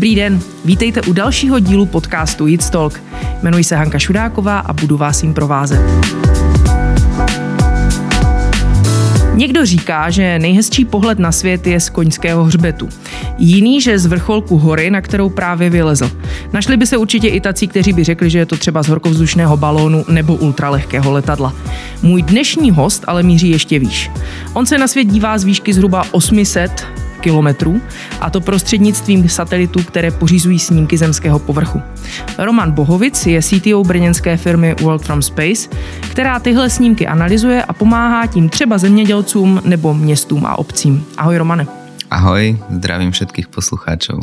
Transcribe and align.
Dobrý 0.00 0.14
den, 0.14 0.40
vítejte 0.64 1.02
u 1.02 1.12
dalšího 1.12 1.58
dílu 1.58 1.86
podcastu 1.86 2.46
Jits 2.46 2.70
Talk. 2.70 3.02
Jmenuji 3.42 3.64
se 3.64 3.76
Hanka 3.76 3.98
Šudáková 3.98 4.58
a 4.58 4.72
budu 4.72 4.96
vás 4.96 5.22
jim 5.22 5.34
provázet. 5.34 5.80
Někdo 9.34 9.66
říká, 9.66 10.10
že 10.10 10.38
nejhezčí 10.38 10.84
pohled 10.84 11.18
na 11.18 11.32
svět 11.32 11.66
je 11.66 11.80
z 11.80 11.90
koňského 11.90 12.44
hřbetu. 12.44 12.88
Jiný, 13.38 13.80
že 13.80 13.98
z 13.98 14.06
vrcholku 14.06 14.58
hory, 14.58 14.90
na 14.90 15.00
kterou 15.00 15.28
právě 15.28 15.70
vylezl. 15.70 16.10
Našli 16.52 16.76
by 16.76 16.86
se 16.86 16.96
určitě 16.96 17.28
i 17.28 17.40
tací, 17.40 17.68
kteří 17.68 17.92
by 17.92 18.04
řekli, 18.04 18.30
že 18.30 18.38
je 18.38 18.46
to 18.46 18.56
třeba 18.56 18.82
z 18.82 18.88
horkovzdušného 18.88 19.56
balónu 19.56 20.04
nebo 20.08 20.34
ultralehkého 20.34 21.12
letadla. 21.12 21.54
Můj 22.02 22.22
dnešní 22.22 22.70
host 22.70 23.04
ale 23.06 23.22
míří 23.22 23.50
ještě 23.50 23.78
výš. 23.78 24.10
On 24.52 24.66
se 24.66 24.78
na 24.78 24.88
svět 24.88 25.04
dívá 25.04 25.38
z 25.38 25.44
výšky 25.44 25.72
zhruba 25.72 26.04
800 26.10 26.99
kilometrů, 27.20 27.80
a 28.20 28.30
to 28.30 28.40
prostřednictvím 28.40 29.28
satelitů, 29.28 29.82
které 29.82 30.10
pořizují 30.10 30.58
snímky 30.58 30.98
zemského 30.98 31.38
povrchu. 31.38 31.82
Roman 32.38 32.72
Bohovic 32.72 33.26
je 33.26 33.42
CTO 33.42 33.84
brněnské 33.84 34.36
firmy 34.36 34.74
World 34.82 35.02
from 35.02 35.22
Space, 35.22 35.68
která 36.10 36.38
tyhle 36.38 36.70
snímky 36.70 37.06
analyzuje 37.06 37.62
a 37.62 37.72
pomáhá 37.72 38.26
tím 38.26 38.48
třeba 38.48 38.78
zemědělcům 38.78 39.62
nebo 39.64 39.94
městům 39.94 40.46
a 40.46 40.58
obcím. 40.58 41.04
Ahoj 41.16 41.36
Romane. 41.36 41.79
Ahoj, 42.10 42.58
zdravím 42.70 43.10
všetkých 43.10 43.48
poslucháčov. 43.48 44.18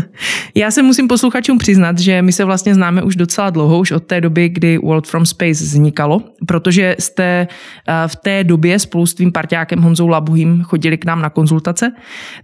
Já 0.54 0.70
se 0.70 0.82
musím 0.82 1.08
posluchačům 1.08 1.58
přiznat, 1.58 1.98
že 1.98 2.22
my 2.22 2.32
se 2.32 2.44
vlastně 2.44 2.74
známe 2.74 3.02
už 3.02 3.16
docela 3.16 3.50
dlouho, 3.50 3.78
už 3.78 3.92
od 3.92 4.04
té 4.04 4.20
doby, 4.20 4.48
kdy 4.48 4.78
World 4.78 5.06
from 5.06 5.26
Space 5.26 5.64
vznikalo, 5.64 6.20
protože 6.46 6.96
jste 6.98 7.48
eh, 7.88 8.08
v 8.08 8.16
té 8.16 8.44
době 8.44 8.78
spolu 8.78 9.06
s 9.06 9.14
tvým 9.14 9.32
parťákem 9.32 9.80
Honzou 9.80 10.08
Labuhým 10.08 10.62
chodili 10.62 10.98
k 10.98 11.04
nám 11.04 11.22
na 11.22 11.30
konzultace, 11.30 11.92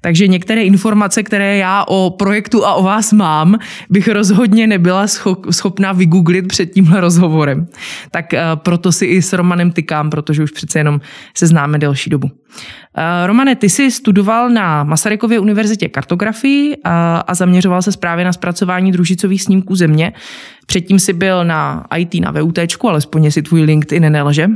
takže 0.01 0.29
některé 0.29 0.63
informace, 0.63 1.23
které 1.23 1.57
já 1.57 1.85
o 1.89 2.11
projektu 2.11 2.67
a 2.67 2.75
o 2.75 2.83
vás 2.83 3.13
mám, 3.13 3.59
bych 3.91 4.09
rozhodně 4.09 4.67
nebyla 4.67 5.07
schopná 5.51 5.93
vygooglit 5.93 6.49
před 6.49 6.67
tímhle 6.67 7.01
rozhovorem. 7.01 7.67
Tak 8.11 8.35
eh, 8.35 8.43
proto 8.55 8.93
si 8.93 9.07
i 9.07 9.23
s 9.23 9.33
Romanem 9.33 9.71
tykám, 9.71 10.11
protože 10.11 10.43
už 10.43 10.51
přece 10.51 10.79
jenom 10.79 11.01
se 11.37 11.47
známe 11.47 11.79
delší 11.79 12.11
dobu. 12.11 12.31
Eh, 12.97 13.27
Romane, 13.27 13.57
ty 13.57 13.69
jsi 13.69 13.91
studoval 13.91 14.51
na 14.51 14.78
Masarykově 14.85 15.39
univerzitě 15.39 15.89
kartografii 15.89 16.77
a, 16.85 17.19
a 17.19 17.35
zaměřoval 17.35 17.83
se 17.83 17.91
právě 17.99 18.25
na 18.25 18.33
zpracování 18.33 18.93
družicových 18.93 19.43
snímků 19.43 19.75
země. 19.75 20.13
Předtím 20.67 20.99
si 20.99 21.13
byl 21.13 21.45
na 21.45 21.87
IT 21.97 22.15
na 22.15 22.31
VUT, 22.31 22.59
alespoň 22.83 23.31
si 23.31 23.43
tvůj 23.43 23.63
LinkedIn 23.63 24.13
nelže. 24.13 24.49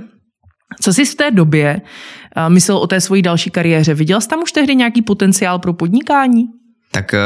Co 0.81 0.93
jsi 0.93 1.05
v 1.05 1.15
té 1.15 1.31
době 1.31 1.81
myslel 2.49 2.77
o 2.77 2.87
té 2.87 3.01
svojí 3.01 3.23
další 3.23 3.51
kariéře? 3.51 3.95
Viděl 3.95 4.21
jsi 4.21 4.29
tam 4.29 4.43
už 4.43 4.53
tehdy 4.53 4.75
nějaký 4.75 5.03
potenciál 5.03 5.59
pro 5.59 5.73
podnikání? 5.73 6.45
Tak 6.91 7.15
eh, 7.15 7.19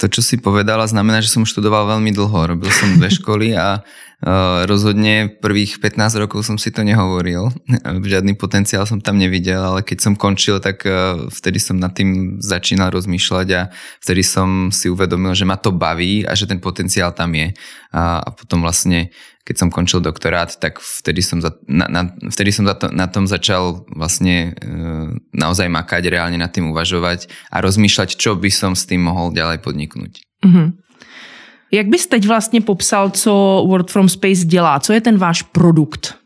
to, 0.00 0.10
čo 0.10 0.20
si 0.24 0.34
povedala, 0.40 0.88
znamená, 0.88 1.22
že 1.22 1.30
som 1.30 1.46
študoval 1.46 1.86
veľmi 1.86 2.10
dlho. 2.10 2.56
Robil 2.56 2.70
som 2.74 2.98
dve 2.98 3.06
školy 3.22 3.54
a 3.54 3.78
uh, 3.78 4.66
rozhodne 4.66 5.30
prvých 5.30 5.78
15 5.78 6.22
rokov 6.22 6.42
som 6.42 6.58
si 6.58 6.74
to 6.74 6.82
nehovoril. 6.82 7.54
Žiadny 8.12 8.34
potenciál 8.34 8.82
som 8.88 8.98
tam 8.98 9.20
nevidel, 9.20 9.62
ale 9.62 9.80
keď 9.86 9.98
som 10.02 10.18
končil, 10.18 10.58
tak 10.58 10.82
uh, 10.88 11.30
vtedy 11.30 11.62
som 11.62 11.78
nad 11.78 11.94
tým 11.94 12.42
začínal 12.42 12.90
rozmýšľať 12.90 13.48
a 13.54 13.70
vtedy 14.02 14.26
som 14.26 14.74
si 14.74 14.90
uvedomil, 14.90 15.38
že 15.38 15.46
ma 15.46 15.54
to 15.54 15.70
baví 15.70 16.26
a 16.26 16.34
že 16.34 16.50
ten 16.50 16.58
potenciál 16.58 17.14
tam 17.14 17.30
je. 17.38 17.54
A, 17.94 18.26
a 18.26 18.28
potom 18.34 18.64
vlastne 18.64 19.12
keď 19.42 19.56
som 19.58 19.74
končil 19.74 19.98
doktorát, 19.98 20.54
tak 20.54 20.78
vtedy 20.78 21.18
som, 21.18 21.42
za, 21.42 21.50
na, 21.66 21.90
na, 21.90 22.02
vtedy 22.30 22.54
som 22.54 22.62
za 22.62 22.78
to, 22.78 22.94
na 22.94 23.10
tom 23.10 23.26
začal 23.26 23.82
vlastne 23.90 24.54
e, 24.54 24.70
naozaj 25.34 25.66
makať, 25.66 26.02
reálne 26.06 26.38
nad 26.38 26.54
tým 26.54 26.70
uvažovať 26.70 27.26
a 27.50 27.58
rozmýšľať, 27.58 28.14
čo 28.14 28.38
by 28.38 28.50
som 28.54 28.78
s 28.78 28.86
tým 28.86 29.02
mohol 29.02 29.34
ďalej 29.34 29.58
podniknúť. 29.58 30.22
Mm-hmm. 30.46 30.68
Jak 31.72 31.86
bys 31.86 32.06
teď 32.06 32.26
vlastně 32.26 32.60
popsal, 32.60 33.10
co 33.10 33.64
World 33.66 33.90
from 33.90 34.08
Space 34.08 34.44
dělá? 34.44 34.80
Co 34.80 34.92
je 34.92 35.00
ten 35.00 35.18
váš 35.18 35.42
produkt? 35.42 36.21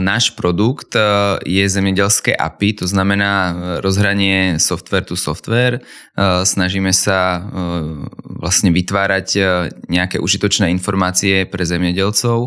Náš 0.00 0.30
produkt 0.30 0.96
e, 0.96 1.00
je 1.46 1.68
zemědělské 1.68 2.36
API, 2.36 2.72
to 2.72 2.86
znamená 2.86 3.50
e, 3.50 3.80
rozhranie 3.80 4.58
software 4.58 5.04
to 5.04 5.16
software. 5.16 5.74
E, 5.74 5.80
snažíme 6.46 6.94
sa 6.94 7.42
vlastne 8.22 8.70
vytvárať 8.70 9.28
nejaké 9.90 10.22
užitočné 10.22 10.70
informácie 10.70 11.50
pre 11.50 11.66
zemědělcov 11.66 12.46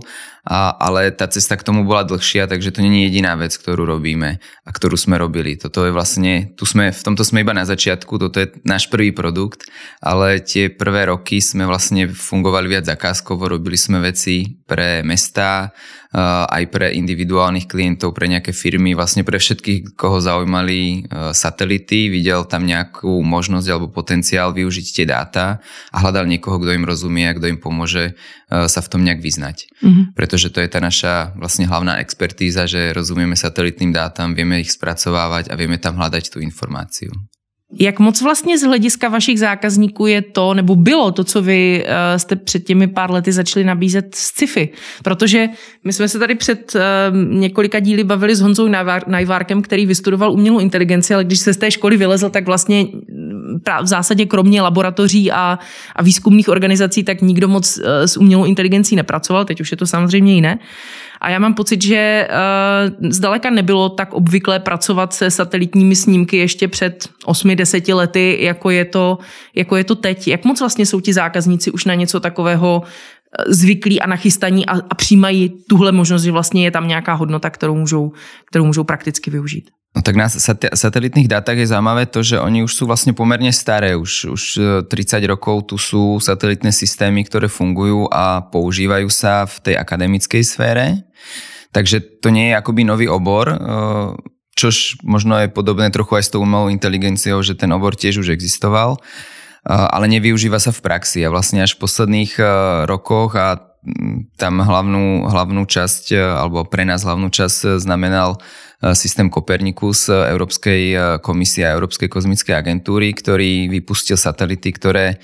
a, 0.49 0.73
ale 0.73 1.13
tá 1.13 1.29
cesta 1.29 1.53
k 1.53 1.61
tomu 1.61 1.85
bola 1.85 2.01
dlhšia, 2.01 2.49
takže 2.49 2.73
to 2.73 2.81
nie 2.81 3.05
je 3.05 3.13
jediná 3.13 3.37
vec, 3.37 3.53
ktorú 3.53 3.85
robíme 3.85 4.41
a 4.41 4.69
ktorú 4.73 4.97
sme 4.97 5.21
robili. 5.21 5.53
Toto 5.61 5.85
je 5.85 5.93
vlastne, 5.93 6.57
tu 6.57 6.65
sme, 6.65 6.89
v 6.89 7.01
tomto 7.05 7.21
sme 7.21 7.45
iba 7.45 7.53
na 7.53 7.69
začiatku, 7.69 8.17
toto 8.17 8.41
je 8.41 8.49
náš 8.65 8.89
prvý 8.89 9.13
produkt, 9.13 9.69
ale 10.01 10.41
tie 10.41 10.73
prvé 10.73 11.13
roky 11.13 11.37
sme 11.37 11.69
vlastne 11.69 12.09
fungovali 12.09 12.65
viac 12.65 12.89
zakázkovo, 12.89 13.45
robili 13.45 13.77
sme 13.77 14.01
veci 14.01 14.57
pre 14.65 15.05
mestá, 15.05 15.69
aj 16.49 16.73
pre 16.73 16.89
individuálnych 16.97 17.69
klientov, 17.69 18.17
pre 18.17 18.25
nejaké 18.25 18.49
firmy, 18.49 18.97
vlastne 18.97 19.21
pre 19.21 19.37
všetkých, 19.37 19.93
koho 19.93 20.17
zaujímali 20.17 21.05
satelity, 21.37 22.09
videl 22.09 22.49
tam 22.49 22.65
nejakú 22.65 23.21
možnosť 23.21 23.67
alebo 23.69 23.93
potenciál 23.93 24.49
využiť 24.49 24.87
tie 24.89 25.05
dáta 25.05 25.61
a 25.93 25.97
hľadal 26.01 26.25
niekoho, 26.25 26.57
kto 26.57 26.73
im 26.73 26.81
rozumie 26.81 27.29
a 27.29 27.37
kto 27.37 27.53
im 27.53 27.61
pomôže 27.61 28.17
sa 28.49 28.81
v 28.81 28.89
tom 28.89 29.05
nejak 29.05 29.21
vyznať. 29.21 29.69
Mm-hmm. 29.85 30.05
Pretože 30.17 30.38
pretože 30.39 30.55
to 30.55 30.63
je 30.63 30.71
tá 30.71 30.79
naša 30.79 31.13
vlastne 31.35 31.67
hlavná 31.67 31.99
expertíza, 31.99 32.63
že 32.63 32.95
rozumieme 32.95 33.35
satelitným 33.35 33.91
dátam, 33.91 34.31
vieme 34.31 34.63
ich 34.63 34.71
spracovávať 34.71 35.51
a 35.51 35.59
vieme 35.59 35.75
tam 35.75 35.99
hľadať 35.99 36.31
tú 36.31 36.39
informáciu. 36.39 37.11
Jak 37.79 37.99
moc 37.99 38.21
vlastně 38.21 38.57
z 38.57 38.63
hlediska 38.63 39.09
vašich 39.09 39.39
zákazníků 39.39 40.07
je 40.07 40.21
to, 40.21 40.53
nebo 40.53 40.75
bylo 40.75 41.11
to, 41.11 41.23
co 41.23 41.41
vy 41.41 41.83
uh, 41.83 42.17
jste 42.17 42.35
před 42.35 42.59
těmi 42.59 42.87
pár 42.87 43.11
lety 43.11 43.31
začali 43.31 43.65
nabízet 43.65 44.15
z 44.15 44.19
sci-fi? 44.19 44.69
Protože 45.03 45.47
my 45.83 45.93
jsme 45.93 46.07
se 46.07 46.19
tady 46.19 46.35
před 46.35 46.75
uh, 46.75 46.81
několika 47.39 47.79
díly 47.79 48.03
bavili 48.03 48.35
s 48.35 48.41
Honzou 48.41 48.67
Najvárkem, 49.07 49.61
který 49.61 49.85
vystudoval 49.85 50.31
umělou 50.31 50.59
inteligenci, 50.59 51.13
ale 51.13 51.23
když 51.23 51.39
se 51.39 51.53
z 51.53 51.57
té 51.57 51.71
školy 51.71 51.97
vylezl, 51.97 52.29
tak 52.29 52.45
vlastně 52.45 52.87
v 53.81 53.87
zásadě 53.87 54.25
kromě 54.25 54.61
laboratoří 54.61 55.31
a, 55.31 55.59
a 55.95 56.03
výzkumných 56.03 56.49
organizací, 56.49 57.03
tak 57.03 57.21
nikdo 57.21 57.47
moc 57.47 57.77
uh, 57.77 57.83
s 58.05 58.17
umělou 58.17 58.45
inteligencí 58.45 58.95
nepracoval, 58.95 59.45
teď 59.45 59.61
už 59.61 59.71
je 59.71 59.77
to 59.77 59.87
samozřejmě 59.87 60.33
jiné. 60.33 60.59
A 61.21 61.29
já 61.29 61.39
mám 61.39 61.53
pocit, 61.53 61.81
že 61.81 62.27
uh, 62.29 63.09
zdaleka 63.09 63.49
nebylo 63.49 63.89
tak 63.89 64.13
obvyklé 64.13 64.59
pracovat 64.59 65.13
se 65.13 65.31
satelitními 65.31 65.95
snímky 65.95 66.37
ještě 66.37 66.67
před 66.67 67.09
8-10 67.25 67.95
lety, 67.95 68.37
jako 68.41 68.69
je, 68.69 68.85
to, 68.85 69.17
jako 69.55 69.75
je 69.75 69.83
to 69.83 69.95
teď. 69.95 70.27
Jak 70.27 70.45
moc 70.45 70.59
vlastně 70.59 70.85
jsou 70.85 70.99
ti 70.99 71.13
zákazníci 71.13 71.71
už 71.71 71.85
na 71.85 71.93
něco 71.93 72.19
takového 72.19 72.83
eh, 72.83 73.53
zvyklí 73.53 74.01
a 74.01 74.07
nachystaní 74.07 74.65
a, 74.65 74.71
a 74.89 74.95
přijímají 74.95 75.53
tuhle 75.69 75.91
možnost, 75.91 76.23
že 76.23 76.31
vlastně 76.31 76.63
je 76.63 76.71
tam 76.71 76.87
nějaká 76.87 77.13
hodnota, 77.13 77.49
kterou 77.49 77.75
můžou, 77.75 78.11
kterou 78.45 78.65
můžou 78.65 78.83
prakticky 78.83 79.31
využít? 79.31 79.69
No 79.89 80.05
tak 80.05 80.13
na 80.13 80.29
satelitných 80.29 81.25
dátach 81.25 81.57
je 81.57 81.65
zaujímavé 81.65 82.05
to, 82.05 82.21
že 82.21 82.37
oni 82.37 82.61
už 82.61 82.69
sú 82.69 82.85
vlastne 82.85 83.09
pomerne 83.17 83.49
staré. 83.49 83.97
Už, 83.97 84.29
už 84.29 84.43
30 84.85 84.93
e, 84.93 85.25
rokov 85.25 85.73
tu 85.73 85.81
sú 85.81 86.21
satelitné 86.21 86.69
systémy, 86.69 87.25
ktoré 87.25 87.49
fungujú 87.49 88.05
a 88.13 88.45
používajú 88.53 89.09
sa 89.09 89.49
v 89.49 89.55
tej 89.65 89.75
akademickej 89.81 90.45
sfére. 90.45 91.09
Takže 91.73 92.21
to 92.21 92.29
nie 92.29 92.53
je 92.53 92.57
akoby 92.61 92.85
nový 92.85 93.09
obor, 93.09 93.49
e, 93.49 93.57
čož 94.53 95.01
možno 95.01 95.41
je 95.41 95.49
podobné 95.49 95.89
trochu 95.89 96.21
aj 96.21 96.23
s 96.29 96.31
tou 96.37 96.45
umelou 96.45 96.69
inteligenciou, 96.69 97.41
že 97.41 97.57
ten 97.57 97.73
obor 97.73 97.97
tiež 97.97 98.21
už 98.21 98.29
existoval, 98.29 98.93
e, 98.93 98.99
ale 99.73 100.05
nevyužíva 100.05 100.61
sa 100.61 100.69
v 100.69 100.85
praxi. 100.85 101.25
A 101.25 101.33
vlastne 101.33 101.65
až 101.65 101.73
v 101.73 101.89
posledných 101.89 102.37
rokoch 102.85 103.33
a 103.33 103.57
tam 104.37 104.61
hlavnú, 104.61 105.25
hlavnú 105.33 105.65
časť, 105.65 106.13
alebo 106.13 106.61
pre 106.67 106.85
nás 106.85 107.01
hlavnú 107.01 107.33
časť 107.33 107.81
znamenal 107.81 108.37
systém 108.93 109.27
Kopernikus 109.27 110.07
eh, 110.07 110.31
Európskej 110.31 110.83
eh, 110.95 110.99
komisie 111.19 111.67
a 111.67 111.75
Európskej 111.75 112.07
kozmickej 112.07 112.55
agentúry, 112.55 113.11
ktorý 113.11 113.67
vypustil 113.67 114.15
satelity, 114.15 114.71
ktoré 114.71 115.19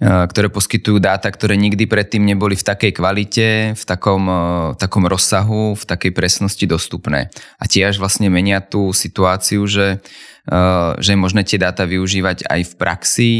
ktoré 0.00 0.48
poskytujú 0.48 0.96
dáta, 0.96 1.28
ktoré 1.28 1.60
nikdy 1.60 1.84
predtým 1.84 2.24
neboli 2.24 2.56
v 2.56 2.64
takej 2.64 2.96
kvalite, 2.96 3.48
v 3.76 3.84
takom, 3.84 4.24
takom 4.80 5.04
rozsahu, 5.04 5.76
v 5.76 5.84
takej 5.84 6.16
presnosti 6.16 6.64
dostupné. 6.64 7.28
A 7.60 7.68
tiež 7.68 8.00
vlastne 8.00 8.32
menia 8.32 8.64
tú 8.64 8.96
situáciu, 8.96 9.68
že, 9.68 10.00
že 11.04 11.10
je 11.12 11.20
možné 11.20 11.44
tie 11.44 11.60
dáta 11.60 11.84
využívať 11.84 12.48
aj 12.48 12.60
v 12.64 12.72
praxi, 12.80 13.32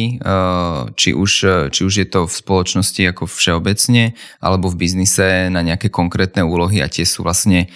či 1.00 1.17
už, 1.17 1.32
či 1.73 1.81
už 1.81 1.94
je 2.05 2.06
to 2.12 2.29
v 2.29 2.35
spoločnosti 2.44 3.03
ako 3.08 3.25
všeobecne, 3.25 4.12
alebo 4.44 4.69
v 4.69 4.85
biznise 4.85 5.49
na 5.49 5.64
nejaké 5.64 5.88
konkrétne 5.88 6.44
úlohy 6.44 6.85
a 6.85 6.93
tie 6.93 7.08
sú 7.08 7.25
vlastne 7.25 7.73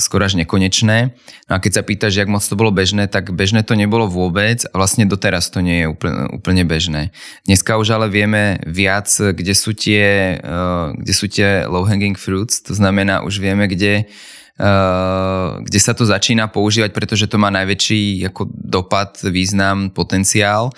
skoro 0.00 0.22
až 0.24 0.40
nekonečné. 0.40 1.12
No 1.46 1.52
a 1.54 1.60
keď 1.60 1.72
sa 1.78 1.82
pýtaš, 1.84 2.16
jak 2.16 2.28
moc 2.28 2.40
to 2.40 2.56
bolo 2.56 2.72
bežné, 2.72 3.04
tak 3.04 3.36
bežné 3.36 3.62
to 3.62 3.76
nebolo 3.76 4.08
vôbec 4.08 4.64
a 4.64 4.74
vlastne 4.74 5.04
doteraz 5.04 5.52
to 5.52 5.60
nie 5.60 5.84
je 5.84 5.86
úplne, 5.92 6.32
úplne 6.32 6.64
bežné. 6.64 7.12
Dneska 7.44 7.76
už 7.76 8.00
ale 8.00 8.08
vieme 8.08 8.58
viac, 8.64 9.06
kde 9.12 9.52
sú 9.52 9.76
tie, 9.76 10.40
kde 10.96 11.12
sú 11.12 11.28
tie 11.28 11.68
low-hanging 11.68 12.16
fruits, 12.16 12.64
to 12.64 12.72
znamená, 12.72 13.20
už 13.22 13.38
vieme, 13.44 13.68
kde 13.68 14.08
kde 14.56 15.80
sa 15.84 15.92
to 15.92 16.08
začína 16.08 16.48
používať, 16.48 16.96
pretože 16.96 17.28
to 17.28 17.36
má 17.36 17.52
najväčší 17.52 18.32
ako 18.32 18.48
dopad, 18.48 19.20
význam, 19.28 19.92
potenciál 19.92 20.72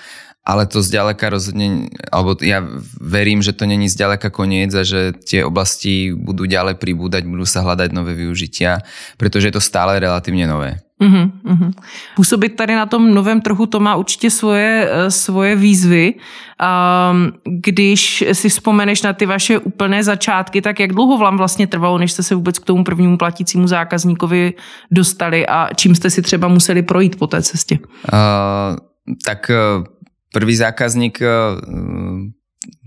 ale 0.49 0.65
to 0.65 0.81
zďaleka 0.81 1.29
rozhodne, 1.29 1.93
alebo 2.09 2.33
ja 2.41 2.65
verím, 2.97 3.45
že 3.45 3.53
to 3.53 3.69
není 3.69 3.85
zďaleka 3.85 4.33
koniec 4.33 4.73
a 4.73 4.81
že 4.81 5.13
tie 5.13 5.45
oblasti 5.45 6.17
budú 6.17 6.49
ďalej 6.49 6.81
pribúdať, 6.81 7.29
budú 7.29 7.45
sa 7.45 7.61
hľadať 7.61 7.93
nové 7.93 8.17
využitia, 8.17 8.81
pretože 9.21 9.53
je 9.53 9.55
to 9.61 9.61
stále 9.61 10.01
relatívne 10.01 10.49
nové. 10.49 10.81
Uhum, 11.01 11.33
uhum. 11.45 11.71
Působit 12.17 12.57
tady 12.57 12.75
na 12.75 12.87
tom 12.87 13.15
novém 13.15 13.41
trhu, 13.41 13.67
to 13.67 13.81
má 13.81 13.95
určitě 13.97 14.31
svoje, 14.31 14.89
eh, 14.91 15.11
svoje 15.11 15.57
výzvy. 15.57 16.15
Um, 16.59 17.33
když 17.45 18.25
si 18.33 18.49
vzpomeneš 18.49 19.03
na 19.03 19.13
ty 19.13 19.27
vaše 19.27 19.59
úplné 19.59 20.03
začátky, 20.03 20.63
tak 20.63 20.81
jak 20.81 20.93
dlouho 20.93 21.19
vám 21.19 21.37
vlastně 21.37 21.67
trvalo, 21.67 21.99
než 21.99 22.13
jste 22.13 22.23
se 22.23 22.35
vůbec 22.35 22.59
k 22.59 22.65
tomu 22.65 22.85
prvnímu 22.85 23.19
platícímu 23.19 23.67
zákazníkovi 23.67 24.55
dostali 24.91 25.47
a 25.47 25.69
čím 25.77 25.95
jste 25.95 26.11
si 26.11 26.23
třeba 26.23 26.49
museli 26.49 26.83
projít 26.83 27.19
po 27.19 27.27
té 27.27 27.43
cestě? 27.43 27.79
Uh, 27.79 28.77
tak 29.25 29.51
uh, 29.51 29.85
prvý 30.33 30.55
zákazník 30.57 31.21
uh, 31.21 31.59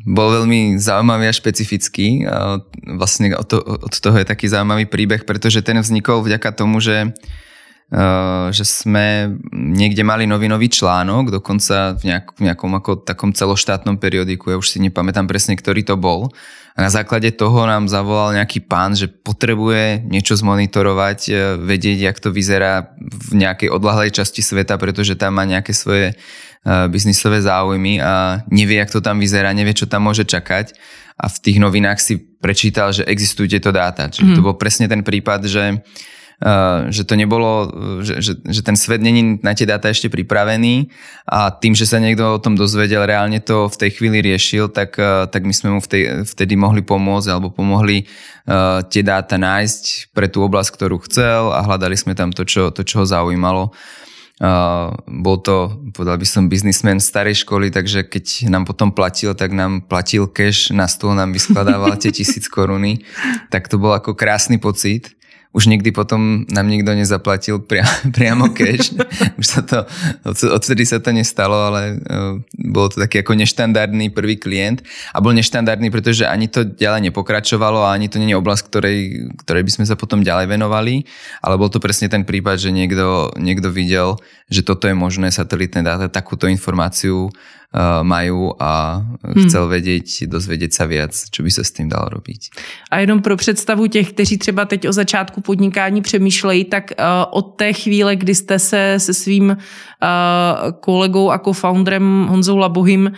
bol 0.05 0.27
veľmi 0.41 0.81
zaujímavý 0.81 1.29
a 1.29 1.33
špecifický. 1.33 2.25
Vlastne 2.97 3.37
od, 3.37 3.47
to, 3.47 3.61
od 3.61 3.93
toho 3.93 4.17
je 4.19 4.27
taký 4.27 4.49
zaujímavý 4.49 4.89
príbeh, 4.89 5.23
pretože 5.23 5.61
ten 5.61 5.77
vznikol 5.79 6.25
vďaka 6.25 6.51
tomu, 6.57 6.81
že 6.81 7.13
Eh, 7.91 8.47
že 8.55 8.63
sme 8.63 9.35
niekde 9.51 9.99
mali 10.07 10.23
novinový 10.23 10.71
článok, 10.71 11.27
dokonca 11.27 11.99
v, 11.99 12.07
nejak, 12.07 12.39
nejakom 12.39 12.71
ako 12.79 13.03
takom 13.03 13.35
celoštátnom 13.35 13.99
periodiku, 13.99 14.47
ja 14.47 14.55
už 14.55 14.71
si 14.71 14.79
nepamätám 14.79 15.27
presne, 15.27 15.59
ktorý 15.59 15.83
to 15.83 15.99
bol. 15.99 16.31
A 16.71 16.79
na 16.79 16.87
základe 16.87 17.35
toho 17.35 17.67
nám 17.67 17.91
zavolal 17.91 18.39
nejaký 18.39 18.63
pán, 18.63 18.95
že 18.95 19.11
potrebuje 19.11 20.07
niečo 20.07 20.39
zmonitorovať, 20.39 21.19
eh, 21.27 21.59
vedieť, 21.59 21.97
jak 21.99 22.17
to 22.23 22.31
vyzerá 22.31 22.95
v 22.95 23.43
nejakej 23.43 23.67
odlahlej 23.67 24.15
časti 24.15 24.39
sveta, 24.39 24.79
pretože 24.79 25.19
tam 25.19 25.35
má 25.35 25.43
nejaké 25.43 25.75
svoje 25.75 26.15
eh, 26.15 26.19
biznisové 26.65 27.41
záujmy 27.41 27.97
a 27.97 28.45
nevie, 28.53 28.77
jak 28.77 28.93
to 28.93 29.01
tam 29.01 29.17
vyzerá, 29.17 29.49
nevie, 29.49 29.73
čo 29.73 29.89
tam 29.89 30.05
môže 30.05 30.25
čakať. 30.29 30.77
A 31.17 31.29
v 31.29 31.37
tých 31.41 31.57
novinách 31.61 32.01
si 32.01 32.17
prečítal, 32.17 32.93
že 32.93 33.05
existujú 33.05 33.49
tieto 33.49 33.69
dáta. 33.69 34.09
Čiže 34.09 34.33
mm. 34.33 34.35
to 34.37 34.45
bol 34.45 34.55
presne 34.57 34.89
ten 34.89 35.05
prípad, 35.05 35.45
že 35.45 35.77
uh, 35.77 35.81
Eh, 36.41 36.89
že 36.89 37.05
to 37.05 37.13
nebolo, 37.13 37.69
že, 38.01 38.17
že, 38.17 38.33
že 38.41 38.65
ten 38.65 38.73
svet 38.73 38.97
není 38.97 39.37
na 39.45 39.53
tie 39.53 39.69
dáta 39.69 39.93
ešte 39.93 40.09
pripravený 40.09 40.89
a 41.29 41.53
tým, 41.53 41.77
že 41.77 41.85
sa 41.85 42.01
niekto 42.01 42.25
o 42.25 42.41
tom 42.41 42.57
dozvedel, 42.57 43.05
reálne 43.05 43.37
to 43.37 43.69
v 43.69 43.77
tej 43.77 44.01
chvíli 44.01 44.25
riešil, 44.25 44.73
tak, 44.73 44.97
eh, 44.97 45.29
tak 45.29 45.45
my 45.45 45.53
sme 45.53 45.69
mu 45.77 45.79
tej, 45.85 46.25
vtedy 46.25 46.57
mohli 46.57 46.81
pomôcť 46.81 47.29
alebo 47.29 47.53
pomohli 47.53 48.09
uh, 48.49 48.81
tie 48.89 49.05
dáta 49.05 49.37
nájsť 49.37 50.17
pre 50.17 50.25
tú 50.25 50.41
oblasť, 50.41 50.73
ktorú 50.73 50.97
chcel 51.05 51.53
a 51.53 51.61
hľadali 51.61 51.93
sme 51.93 52.17
tam 52.17 52.33
to, 52.33 52.41
čo, 52.41 52.73
to, 52.73 52.81
čo 52.81 53.03
ho 53.03 53.05
zaujímalo. 53.05 53.69
Uh, 53.69 54.01
bol 55.05 55.37
to, 55.45 55.77
povedal 55.93 56.17
by 56.17 56.25
som, 56.25 56.49
biznismen 56.49 56.97
starej 56.97 57.45
školy, 57.45 57.69
takže 57.69 58.01
keď 58.09 58.49
nám 58.49 58.65
potom 58.65 58.89
platil, 58.89 59.37
tak 59.37 59.53
nám 59.53 59.85
platil 59.85 60.25
cash, 60.25 60.73
na 60.73 60.89
stôl 60.89 61.13
nám 61.13 61.29
vyskladával 61.29 61.93
tie 62.01 62.09
tisíc 62.09 62.49
koruny, 62.49 63.05
tak 63.53 63.69
to 63.69 63.77
bol 63.77 63.93
ako 63.93 64.17
krásny 64.17 64.57
pocit 64.57 65.13
už 65.51 65.67
nikdy 65.67 65.91
potom 65.91 66.47
nám 66.47 66.71
nikto 66.71 66.95
nezaplatil 66.95 67.59
pria, 67.59 67.83
priamo 68.15 68.55
cash. 68.55 68.95
už 69.39 69.45
sa 69.45 69.61
to, 69.63 69.83
odtedy 70.47 70.87
sa 70.87 71.03
to 71.03 71.11
nestalo, 71.11 71.67
ale 71.67 71.99
uh, 71.99 72.39
bol 72.55 72.87
to 72.87 73.03
taký 73.03 73.19
ako 73.19 73.35
neštandardný 73.35 74.15
prvý 74.15 74.39
klient. 74.39 74.79
A 75.11 75.19
bol 75.19 75.35
neštandardný, 75.35 75.91
pretože 75.91 76.23
ani 76.23 76.47
to 76.47 76.63
ďalej 76.63 77.11
nepokračovalo 77.11 77.83
a 77.83 77.91
ani 77.91 78.07
to 78.07 78.15
nie 78.15 78.31
je 78.31 78.39
oblasť, 78.39 78.63
ktorej, 78.71 78.99
ktorej 79.43 79.63
by 79.67 79.71
sme 79.75 79.85
sa 79.85 79.99
potom 79.99 80.23
ďalej 80.23 80.47
venovali, 80.47 81.03
ale 81.43 81.59
bol 81.59 81.67
to 81.67 81.83
presne 81.83 82.07
ten 82.07 82.23
prípad, 82.23 82.55
že 82.55 82.71
niekto, 82.71 83.35
niekto 83.35 83.67
videl, 83.67 84.15
že 84.47 84.63
toto 84.63 84.87
je 84.87 84.95
možné 84.95 85.35
satelitné 85.35 85.83
dáta, 85.83 86.07
takúto 86.07 86.47
informáciu 86.47 87.27
majú 88.03 88.51
a 88.59 88.99
hmm. 88.99 89.47
chcel 89.47 89.71
vedieť, 89.71 90.27
dozvedieť 90.27 90.71
sa 90.75 90.85
viac, 90.91 91.15
čo 91.15 91.39
by 91.39 91.51
sa 91.51 91.63
s 91.63 91.71
tým 91.71 91.87
dalo 91.87 92.19
robiť. 92.19 92.51
A 92.91 92.99
jenom 92.99 93.23
pro 93.23 93.37
představu 93.39 93.87
těch, 93.87 94.11
kteří 94.11 94.37
třeba 94.37 94.65
teď 94.65 94.87
o 94.87 94.93
začátku 94.93 95.41
podnikání 95.41 96.01
přemýšlejí, 96.01 96.65
tak 96.65 96.91
uh, 96.91 97.05
od 97.31 97.55
té 97.55 97.73
chvíle, 97.73 98.15
kdy 98.15 98.35
jste 98.35 98.59
se 98.59 98.95
se 98.97 99.13
svým 99.13 99.49
uh, 99.49 99.57
kolegou 100.79 101.31
a 101.31 101.39
co-founderem 101.39 102.27
Honzou 102.29 102.57
Labohým 102.57 103.07
uh, 103.07 103.15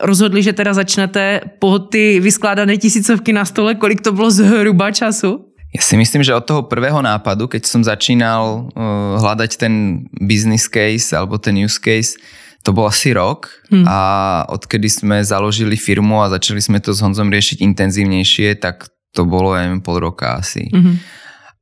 rozhodli, 0.00 0.42
že 0.42 0.52
teda 0.52 0.74
začnete 0.74 1.40
po 1.58 1.78
ty 1.78 2.20
vyskládané 2.20 2.76
tisícovky 2.76 3.32
na 3.32 3.44
stole, 3.44 3.74
kolik 3.74 4.00
to 4.00 4.12
bylo 4.12 4.30
zhruba 4.30 4.90
času? 4.90 5.48
Ja 5.72 5.80
si 5.80 5.96
myslím, 5.96 6.20
že 6.20 6.36
od 6.36 6.44
toho 6.44 6.68
prvého 6.68 7.00
nápadu, 7.00 7.48
keď 7.48 7.64
som 7.64 7.80
začínal 7.80 8.68
uh, 8.68 9.16
hľadať 9.16 9.56
ten 9.56 10.04
business 10.20 10.68
case 10.68 11.16
alebo 11.16 11.40
ten 11.40 11.56
use 11.56 11.80
case, 11.80 12.20
to 12.62 12.70
bol 12.70 12.86
asi 12.86 13.10
rok 13.10 13.50
hmm. 13.68 13.84
a 13.90 13.98
odkedy 14.46 14.86
sme 14.86 15.26
založili 15.26 15.74
firmu 15.74 16.22
a 16.22 16.30
začali 16.30 16.62
sme 16.62 16.78
to 16.78 16.94
s 16.94 17.02
Honzom 17.02 17.28
riešiť 17.28 17.58
intenzívnejšie, 17.58 18.58
tak 18.62 18.86
to 19.12 19.26
bolo, 19.28 19.52
ja 19.58 19.66
neviem, 19.66 19.84
pol 19.84 20.00
roka 20.00 20.38
asi. 20.40 20.70
Hmm. 20.72 21.02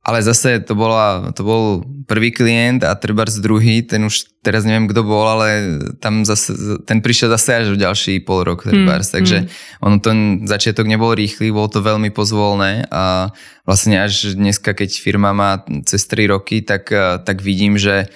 Ale 0.01 0.25
zase 0.25 0.57
to, 0.65 0.73
bola, 0.73 1.29
to 1.29 1.45
bol 1.45 1.85
prvý 2.09 2.33
klient 2.33 2.81
a 2.81 2.97
treba 2.97 3.21
z 3.29 3.37
druhý, 3.37 3.85
ten 3.85 4.01
už 4.01 4.41
teraz 4.41 4.65
neviem, 4.65 4.89
kto 4.89 5.05
bol, 5.05 5.29
ale 5.29 5.77
tam 6.01 6.25
zase, 6.25 6.81
ten 6.89 7.05
prišiel 7.05 7.29
zase 7.29 7.61
až 7.61 7.67
v 7.77 7.81
ďalší 7.85 8.13
pol 8.25 8.41
rok 8.41 8.65
trebárs, 8.65 9.13
mm, 9.13 9.13
takže 9.13 9.37
mm. 9.45 9.47
ono 9.85 9.95
ten 10.01 10.17
začiatok 10.49 10.89
nebol 10.89 11.13
rýchly, 11.13 11.53
bol 11.53 11.69
to 11.69 11.85
veľmi 11.85 12.09
pozvolné 12.09 12.89
a 12.89 13.29
vlastne 13.61 14.01
až 14.01 14.33
dneska, 14.33 14.73
keď 14.73 14.89
firma 14.89 15.37
má 15.37 15.61
cez 15.85 16.01
3 16.09 16.33
roky, 16.33 16.65
tak, 16.65 16.89
tak 17.21 17.37
vidím, 17.45 17.77
že 17.77 18.09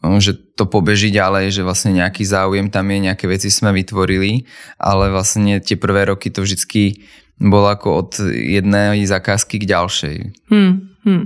že 0.00 0.32
to 0.56 0.64
pobeží 0.64 1.12
ďalej, 1.12 1.60
že 1.60 1.66
vlastne 1.66 1.92
nejaký 2.00 2.24
záujem 2.24 2.72
tam 2.72 2.88
je, 2.88 3.12
nejaké 3.12 3.28
veci 3.28 3.52
sme 3.52 3.72
vytvorili, 3.76 4.48
ale 4.80 5.12
vlastne 5.12 5.60
tie 5.60 5.76
prvé 5.76 6.08
roky 6.08 6.32
to 6.32 6.40
vždycky 6.40 7.04
bolo 7.40 7.68
ako 7.68 7.88
od 8.04 8.10
jednej 8.32 9.04
zakázky 9.04 9.60
k 9.60 9.68
ďalšej. 9.68 10.16
Hmm, 10.48 10.92
hmm. 11.04 11.24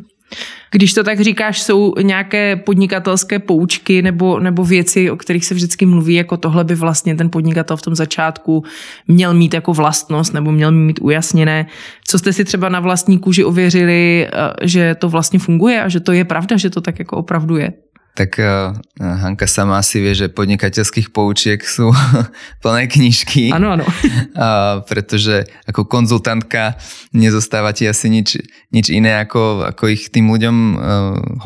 Když 0.70 0.94
to 0.94 1.04
tak 1.04 1.20
říkáš, 1.20 1.62
jsou 1.62 1.94
nějaké 2.02 2.56
podnikatelské 2.56 3.38
poučky 3.38 4.02
nebo, 4.02 4.40
nebo 4.40 4.64
věci, 4.64 5.10
o 5.10 5.16
kterých 5.16 5.44
se 5.44 5.54
vždycky 5.54 5.86
mluví, 5.86 6.14
jako 6.14 6.36
tohle 6.36 6.64
by 6.64 6.74
vlastně 6.74 7.14
ten 7.14 7.30
podnikatel 7.30 7.76
v 7.76 7.82
tom 7.82 7.94
začátku 7.94 8.64
měl 9.08 9.34
mít 9.34 9.54
jako 9.54 9.72
vlastnost 9.72 10.34
nebo 10.34 10.52
měl 10.52 10.72
mít 10.72 10.98
ujasněné. 11.02 11.66
Co 12.08 12.18
jste 12.18 12.32
si 12.32 12.44
třeba 12.44 12.68
na 12.68 12.80
vlastní 12.80 13.18
kůži 13.18 13.44
ověřili, 13.44 14.26
eh, 14.26 14.66
že 14.66 14.94
to 14.94 15.08
vlastně 15.08 15.38
funguje 15.38 15.82
a 15.82 15.88
že 15.88 16.00
to 16.00 16.12
je 16.12 16.24
pravda, 16.24 16.56
že 16.56 16.70
to 16.70 16.80
tak 16.80 16.98
jako 16.98 17.16
opravdu 17.16 17.56
je? 17.56 17.72
Tak 18.14 18.38
uh, 18.38 18.70
Hanka 19.02 19.50
sama 19.50 19.82
asi 19.82 19.98
vie, 19.98 20.14
že 20.14 20.30
podnikateľských 20.30 21.10
poučiek 21.10 21.58
sú 21.58 21.90
plné 22.62 22.86
knižky. 22.86 23.50
Áno, 23.50 23.74
áno. 23.74 23.86
Uh, 24.34 24.82
pretože 24.90 25.46
ako 25.62 25.86
konzultantka 25.86 26.74
nezostáva 27.14 27.70
ti 27.70 27.86
asi 27.86 28.10
nič, 28.10 28.34
nič 28.74 28.90
iné, 28.90 29.22
ako, 29.22 29.62
ako 29.62 29.94
ich 29.94 30.10
tým 30.10 30.26
ľuďom 30.26 30.56
uh, 30.74 30.78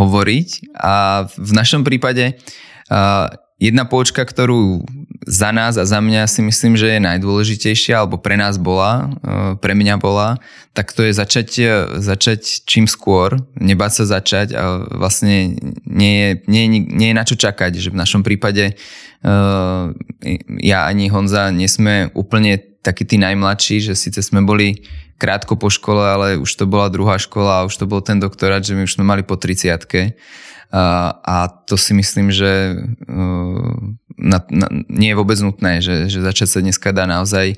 hovoriť. 0.01 0.73
A 0.73 1.29
v 1.29 1.53
našom 1.53 1.85
prípade 1.85 2.41
uh, 2.89 3.29
jedna 3.59 3.85
poučka, 3.85 4.23
ktorú 4.23 4.87
za 5.29 5.53
nás 5.53 5.77
a 5.77 5.85
za 5.85 6.01
mňa 6.01 6.25
si 6.31 6.41
myslím, 6.41 6.79
že 6.79 6.97
je 6.97 7.05
najdôležitejšia, 7.05 8.01
alebo 8.01 8.17
pre 8.17 8.39
nás 8.39 8.57
bola, 8.57 9.13
e, 9.21 9.61
pre 9.61 9.75
mňa 9.77 10.01
bola, 10.01 10.39
tak 10.73 10.95
to 10.95 11.05
je 11.05 11.13
začať, 11.13 11.49
e, 11.59 11.71
začať 12.01 12.65
čím 12.65 12.89
skôr, 12.89 13.37
nebáť 13.59 13.93
sa 14.03 14.05
začať 14.19 14.57
a 14.57 14.89
vlastne 14.89 15.59
nie 15.85 16.15
je, 16.17 16.31
nie, 16.49 16.65
nie 16.81 17.09
je 17.13 17.19
na 17.19 17.27
čo 17.27 17.37
čakať, 17.37 17.77
že 17.77 17.93
v 17.93 18.01
našom 18.01 18.23
prípade 18.25 18.73
e, 18.73 18.75
ja 20.65 20.79
ani 20.89 21.13
Honza 21.13 21.51
nie 21.53 21.69
sme 21.69 22.09
úplne 22.15 22.63
takí 22.81 23.05
tí 23.05 23.21
najmladší, 23.21 23.91
že 23.91 23.99
síce 23.99 24.23
sme 24.25 24.41
boli 24.41 24.87
krátko 25.19 25.59
po 25.59 25.69
škole, 25.69 26.01
ale 26.01 26.39
už 26.39 26.49
to 26.55 26.65
bola 26.65 26.89
druhá 26.89 27.19
škola 27.19 27.61
a 27.61 27.67
už 27.67 27.75
to 27.75 27.91
bol 27.91 27.99
ten 28.01 28.23
doktorát, 28.23 28.63
že 28.63 28.79
my 28.79 28.87
už 28.87 28.97
sme 28.97 29.05
mali 29.05 29.27
po 29.27 29.35
30 29.35 29.77
a 30.73 31.49
to 31.65 31.81
si 31.81 31.97
myslím, 31.97 32.29
že 32.29 32.77
na, 34.19 34.39
na, 34.53 34.67
nie 34.93 35.15
je 35.15 35.19
vôbec 35.19 35.39
nutné, 35.41 35.81
že, 35.81 36.13
že 36.13 36.21
začať 36.21 36.49
sa 36.49 36.59
dneska 36.61 36.93
dá 36.93 37.09
naozaj 37.09 37.57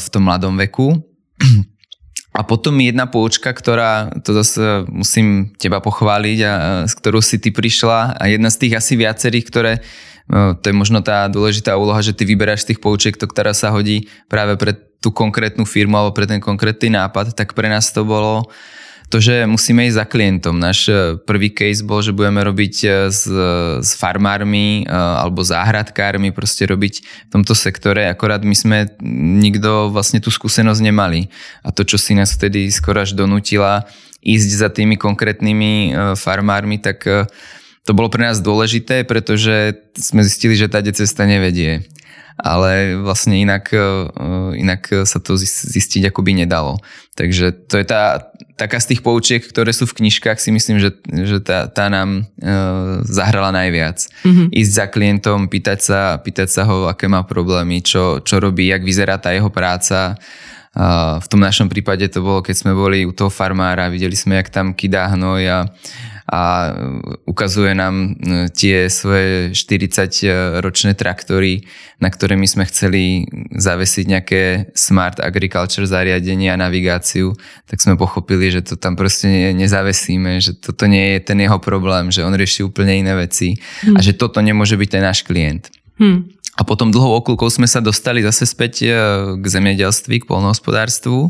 v 0.00 0.06
tom 0.08 0.22
mladom 0.24 0.56
veku. 0.56 1.04
A 2.34 2.42
potom 2.42 2.74
jedna 2.82 3.06
poučka, 3.06 3.54
ktorá, 3.54 4.10
to 4.26 4.34
zase 4.34 4.90
musím 4.90 5.54
teba 5.54 5.78
pochváliť 5.78 6.38
a 6.42 6.52
s 6.82 6.98
ktorou 6.98 7.22
si 7.22 7.38
ty 7.38 7.54
prišla 7.54 8.18
a 8.18 8.24
jedna 8.26 8.50
z 8.50 8.66
tých 8.66 8.74
asi 8.74 8.98
viacerých, 8.98 9.46
ktoré 9.46 9.72
to 10.34 10.64
je 10.66 10.74
možno 10.74 10.98
tá 11.04 11.30
dôležitá 11.30 11.76
úloha, 11.78 12.02
že 12.02 12.16
ty 12.16 12.26
vyberáš 12.26 12.66
z 12.66 12.74
tých 12.74 12.82
poučiek 12.82 13.14
to, 13.14 13.28
ktorá 13.30 13.54
sa 13.54 13.70
hodí 13.70 14.10
práve 14.26 14.58
pre 14.58 14.74
tú 14.98 15.14
konkrétnu 15.14 15.62
firmu 15.68 15.94
alebo 15.94 16.16
pre 16.16 16.26
ten 16.26 16.42
konkrétny 16.42 16.90
nápad, 16.90 17.38
tak 17.38 17.52
pre 17.54 17.70
nás 17.70 17.92
to 17.92 18.02
bolo 18.02 18.42
uh, 18.42 18.48
to, 19.08 19.20
že 19.20 19.44
musíme 19.44 19.86
ísť 19.86 19.98
za 20.00 20.06
klientom. 20.08 20.56
Náš 20.56 20.88
e, 20.88 21.16
prvý 21.22 21.52
case 21.52 21.84
bol, 21.84 22.00
že 22.00 22.16
budeme 22.16 22.40
robiť 22.40 22.74
e, 22.82 22.88
s, 23.12 23.28
s 23.80 23.90
farmármi 23.94 24.82
e, 24.82 24.90
alebo 24.90 25.44
záhradkármi, 25.44 26.32
proste 26.32 26.64
robiť 26.66 26.94
v 27.04 27.30
tomto 27.30 27.52
sektore, 27.52 28.08
akorát 28.08 28.42
my 28.42 28.56
sme 28.56 28.78
nikto 29.38 29.92
vlastne 29.92 30.18
tú 30.18 30.32
skúsenosť 30.32 30.80
nemali. 30.80 31.28
A 31.62 31.70
to, 31.70 31.84
čo 31.84 32.00
si 32.00 32.16
nás 32.16 32.32
vtedy 32.34 32.72
skoro 32.72 33.04
až 33.04 33.12
donútila 33.12 33.86
ísť 34.24 34.50
za 34.56 34.68
tými 34.72 34.96
konkrétnymi 34.96 35.92
farmármi, 36.16 36.80
tak 36.80 37.04
to 37.84 37.92
bolo 37.92 38.08
pre 38.08 38.24
nás 38.24 38.40
dôležité, 38.40 39.04
pretože 39.04 39.76
sme 39.92 40.24
zistili, 40.24 40.56
že 40.56 40.72
tá 40.72 40.80
cesta 40.80 41.28
nevedie. 41.28 41.84
ale 42.34 42.98
vlastne 42.98 43.38
inak, 43.38 43.70
inak 44.58 45.06
sa 45.06 45.22
to 45.22 45.38
zistiť 45.38 46.10
akoby 46.10 46.42
nedalo. 46.42 46.82
Takže 47.14 47.54
to 47.70 47.78
je 47.78 47.86
tá, 47.86 48.26
taká 48.58 48.82
z 48.82 48.94
tých 48.94 49.00
poučiek, 49.06 49.38
ktoré 49.38 49.70
sú 49.70 49.86
v 49.86 50.02
knižkách, 50.02 50.42
si 50.42 50.50
myslím, 50.50 50.82
že, 50.82 50.98
že 51.06 51.38
tá, 51.38 51.70
tá 51.70 51.86
nám 51.86 52.26
zahrala 53.06 53.54
najviac. 53.54 54.02
Mm-hmm. 54.26 54.46
Ísť 54.50 54.72
za 54.74 54.86
klientom, 54.90 55.46
pýtať 55.46 55.78
sa, 55.78 56.00
pýtať 56.18 56.48
sa 56.50 56.66
ho, 56.66 56.90
aké 56.90 57.06
má 57.06 57.22
problémy, 57.22 57.86
čo, 57.86 58.18
čo 58.18 58.42
robí, 58.42 58.66
jak 58.66 58.82
vyzerá 58.82 59.14
tá 59.22 59.30
jeho 59.30 59.50
práca, 59.54 60.18
v 61.22 61.26
tom 61.30 61.38
našom 61.38 61.70
prípade 61.70 62.02
to 62.10 62.18
bolo, 62.18 62.42
keď 62.42 62.66
sme 62.66 62.74
boli 62.74 63.06
u 63.06 63.14
toho 63.14 63.30
farmára, 63.30 63.86
videli 63.86 64.18
sme, 64.18 64.42
jak 64.42 64.50
tam 64.50 64.74
kydá 64.74 65.06
hnoj 65.14 65.42
a, 65.46 65.58
a 66.24 66.72
ukazuje 67.28 67.76
nám 67.76 68.16
tie 68.56 68.88
svoje 68.88 69.52
40-ročné 69.52 70.96
traktory, 70.96 71.68
na 72.00 72.08
ktoré 72.08 72.32
my 72.40 72.48
sme 72.48 72.64
chceli 72.64 73.28
zavesiť 73.52 74.04
nejaké 74.08 74.42
smart 74.72 75.20
agriculture 75.20 75.84
zariadenie 75.84 76.48
a 76.48 76.56
navigáciu, 76.56 77.36
tak 77.68 77.84
sme 77.84 78.00
pochopili, 78.00 78.48
že 78.48 78.64
to 78.64 78.80
tam 78.80 78.96
proste 78.96 79.52
nezavesíme, 79.52 80.40
že 80.40 80.56
toto 80.56 80.88
nie 80.88 81.16
je 81.16 81.28
ten 81.28 81.38
jeho 81.44 81.60
problém, 81.60 82.08
že 82.08 82.24
on 82.24 82.32
rieši 82.32 82.64
úplne 82.64 83.04
iné 83.04 83.12
veci 83.12 83.60
hmm. 83.60 83.96
a 83.96 84.00
že 84.00 84.16
toto 84.16 84.40
nemôže 84.40 84.80
byť 84.80 84.88
ten 84.88 85.04
náš 85.04 85.28
klient. 85.28 85.68
Hmm. 85.98 86.34
A 86.54 86.62
potom 86.62 86.94
dlhou 86.94 87.18
okulkou 87.18 87.50
sme 87.50 87.66
sa 87.66 87.82
dostali 87.82 88.22
zase 88.22 88.46
späť 88.46 88.86
e, 88.86 88.94
k 89.42 89.44
zemedelství, 89.44 90.22
k 90.22 90.28
polnohospodárstvu 90.30 91.26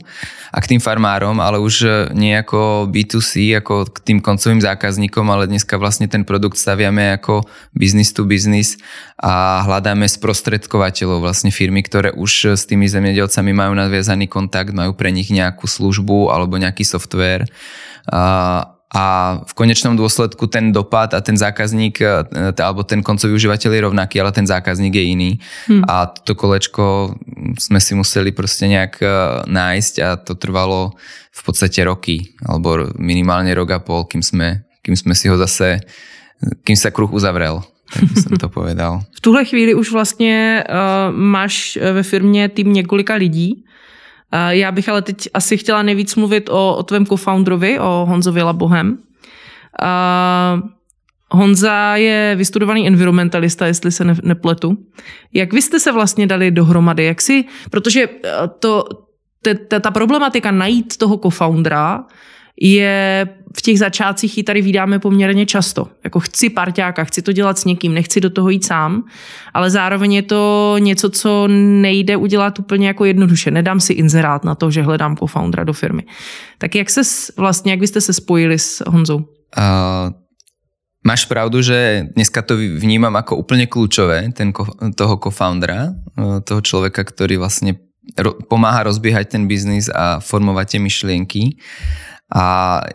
a 0.53 0.59
k 0.61 0.77
tým 0.77 0.81
farmárom, 0.85 1.41
ale 1.41 1.57
už 1.57 1.75
e, 1.81 1.89
nie 2.13 2.37
ako 2.37 2.93
B2C, 2.93 3.57
ako 3.57 3.89
k 3.89 3.97
tým 4.05 4.19
koncovým 4.21 4.61
zákazníkom, 4.61 5.25
ale 5.33 5.49
dneska 5.49 5.81
vlastne 5.81 6.13
ten 6.13 6.29
produkt 6.29 6.61
staviame 6.61 7.17
ako 7.17 7.41
business 7.73 8.13
to 8.13 8.29
business 8.29 8.77
a 9.17 9.65
hľadáme 9.65 10.05
sprostredkovateľov, 10.05 11.25
vlastne 11.25 11.49
firmy, 11.49 11.81
ktoré 11.81 12.13
už 12.13 12.61
s 12.61 12.69
tými 12.69 12.85
zemedelcami 12.85 13.57
majú 13.57 13.73
nadviazaný 13.81 14.29
kontakt, 14.29 14.77
majú 14.77 14.93
pre 14.93 15.09
nich 15.09 15.33
nejakú 15.33 15.65
službu 15.65 16.37
alebo 16.37 16.61
nejaký 16.61 16.85
software 16.85 17.49
v 19.45 19.53
konečnom 19.59 19.99
dôsledku 19.99 20.47
ten 20.47 20.71
dopad 20.71 21.15
a 21.15 21.21
ten 21.21 21.35
zákazník 21.35 21.99
e, 21.99 22.23
alebo 22.63 22.87
ten 22.87 23.03
koncový 23.03 23.35
užívateľ 23.35 23.71
je 23.75 23.87
rovnaký, 23.91 24.23
ale 24.23 24.31
ten 24.31 24.47
zákazník 24.47 24.95
je 24.95 25.05
iný. 25.05 25.31
Hmm. 25.67 25.83
A 25.91 26.07
to 26.07 26.39
kolečko 26.39 27.11
sme 27.59 27.83
si 27.83 27.99
museli 27.99 28.31
proste 28.31 28.71
nejak 28.71 29.03
e, 29.03 29.07
nájsť 29.51 29.95
a 29.99 30.09
to 30.15 30.39
trvalo 30.39 30.95
v 31.35 31.41
podstate 31.43 31.83
roky, 31.83 32.39
alebo 32.47 32.95
minimálne 32.95 33.51
rok 33.51 33.75
a 33.75 33.79
pol, 33.83 34.07
kým 34.07 34.23
sme, 34.23 34.63
kým 34.87 34.95
sme 34.95 35.19
si 35.19 35.27
ho 35.27 35.35
zase, 35.35 35.83
kým 36.63 36.79
sa 36.79 36.95
kruh 36.95 37.11
uzavrel. 37.11 37.67
Tak 37.91 38.03
by 38.11 38.17
som 38.17 38.33
to 38.39 38.49
povedal. 38.49 39.03
V 39.11 39.21
tuhle 39.21 39.45
chvíli 39.45 39.75
už 39.75 39.93
vlastně 39.93 40.65
uh, 40.65 41.15
máš 41.15 41.79
ve 41.93 42.03
firmě 42.03 42.49
tým 42.49 42.73
několika 42.73 43.15
lidí. 43.15 43.65
Já 44.49 44.73
bych 44.73 44.89
ale 44.89 45.03
teď 45.03 45.29
asi 45.35 45.57
chtěla 45.57 45.83
nejvíc 45.83 46.17
mluvit 46.17 46.49
o, 46.49 46.77
o 46.77 46.83
tvém 46.83 47.07
co-founderovi, 47.07 47.79
o 47.79 48.07
Honzovi 48.09 48.43
Labohem. 48.43 48.99
Honza 51.31 51.97
je 51.97 52.35
vystudovaný 52.37 52.87
environmentalista, 52.87 53.67
jestli 53.67 53.93
se 53.93 54.05
ne, 54.05 54.15
nepletu. 54.23 54.77
Jak 55.33 55.53
vy 55.53 55.63
jste 55.63 55.81
se 55.81 55.93
vlastně 55.93 56.27
dali 56.27 56.51
dohromady? 56.51 57.05
Jak 57.05 57.23
si, 57.23 57.45
protože 57.71 58.03
eh, 58.03 58.31
to, 58.59 58.85
ta, 59.69 59.81
ta 59.81 59.91
problematika 59.91 60.51
najít 60.51 60.97
toho 60.97 61.17
co-foundera 61.17 62.05
je 62.61 63.27
v 63.57 63.63
těch 63.63 63.79
začátcích 63.79 64.37
ji 64.39 64.43
tady 64.43 64.63
vydáme 64.63 64.99
poměrně 64.99 65.47
často. 65.47 65.89
Jako 66.05 66.21
chci 66.21 66.51
parťáka, 66.51 67.05
chci 67.05 67.23
to 67.23 67.33
dělat 67.33 67.59
s 67.59 67.65
někým, 67.65 67.95
nechci 67.95 68.21
do 68.21 68.31
toho 68.31 68.51
jít 68.51 68.65
sám, 68.65 69.05
ale 69.55 69.71
zároveň 69.71 70.13
je 70.13 70.23
to 70.23 70.77
něco, 70.79 71.11
co 71.11 71.49
nejde 71.49 72.17
udělat 72.17 72.59
úplně 72.59 72.87
jako 72.87 73.05
jednoduše. 73.05 73.51
Nedám 73.51 73.81
si 73.81 73.93
inzerát 73.93 74.45
na 74.45 74.55
to, 74.55 74.71
že 74.71 74.83
hledám 74.83 75.17
co-foundera 75.17 75.65
do 75.65 75.73
firmy. 75.73 76.03
Tak 76.59 76.75
jak 76.75 76.91
se 76.91 77.03
vlastně, 77.37 77.73
jak 77.73 77.81
byste 77.81 78.01
se 78.01 78.13
spojili 78.13 78.59
s 78.59 78.83
Honzou? 78.87 79.17
Uh, 79.17 80.11
máš 81.07 81.25
pravdu, 81.25 81.63
že 81.63 82.09
dneska 82.17 82.43
to 82.43 82.57
vnímam 82.57 83.15
ako 83.15 83.37
úplne 83.37 83.69
kľúčové, 83.69 84.33
ten, 84.33 84.51
toho 84.97 85.15
co-foundera, 85.21 85.95
toho 86.49 86.61
človeka, 86.65 87.05
ktorý 87.05 87.39
vlastne 87.39 87.77
pomáha 88.49 88.89
rozbiehať 88.89 89.37
ten 89.37 89.47
biznis 89.47 89.93
a 89.93 90.19
formovať 90.19 90.67
tie 90.75 90.81
myšlienky. 90.81 91.43
A 92.35 92.45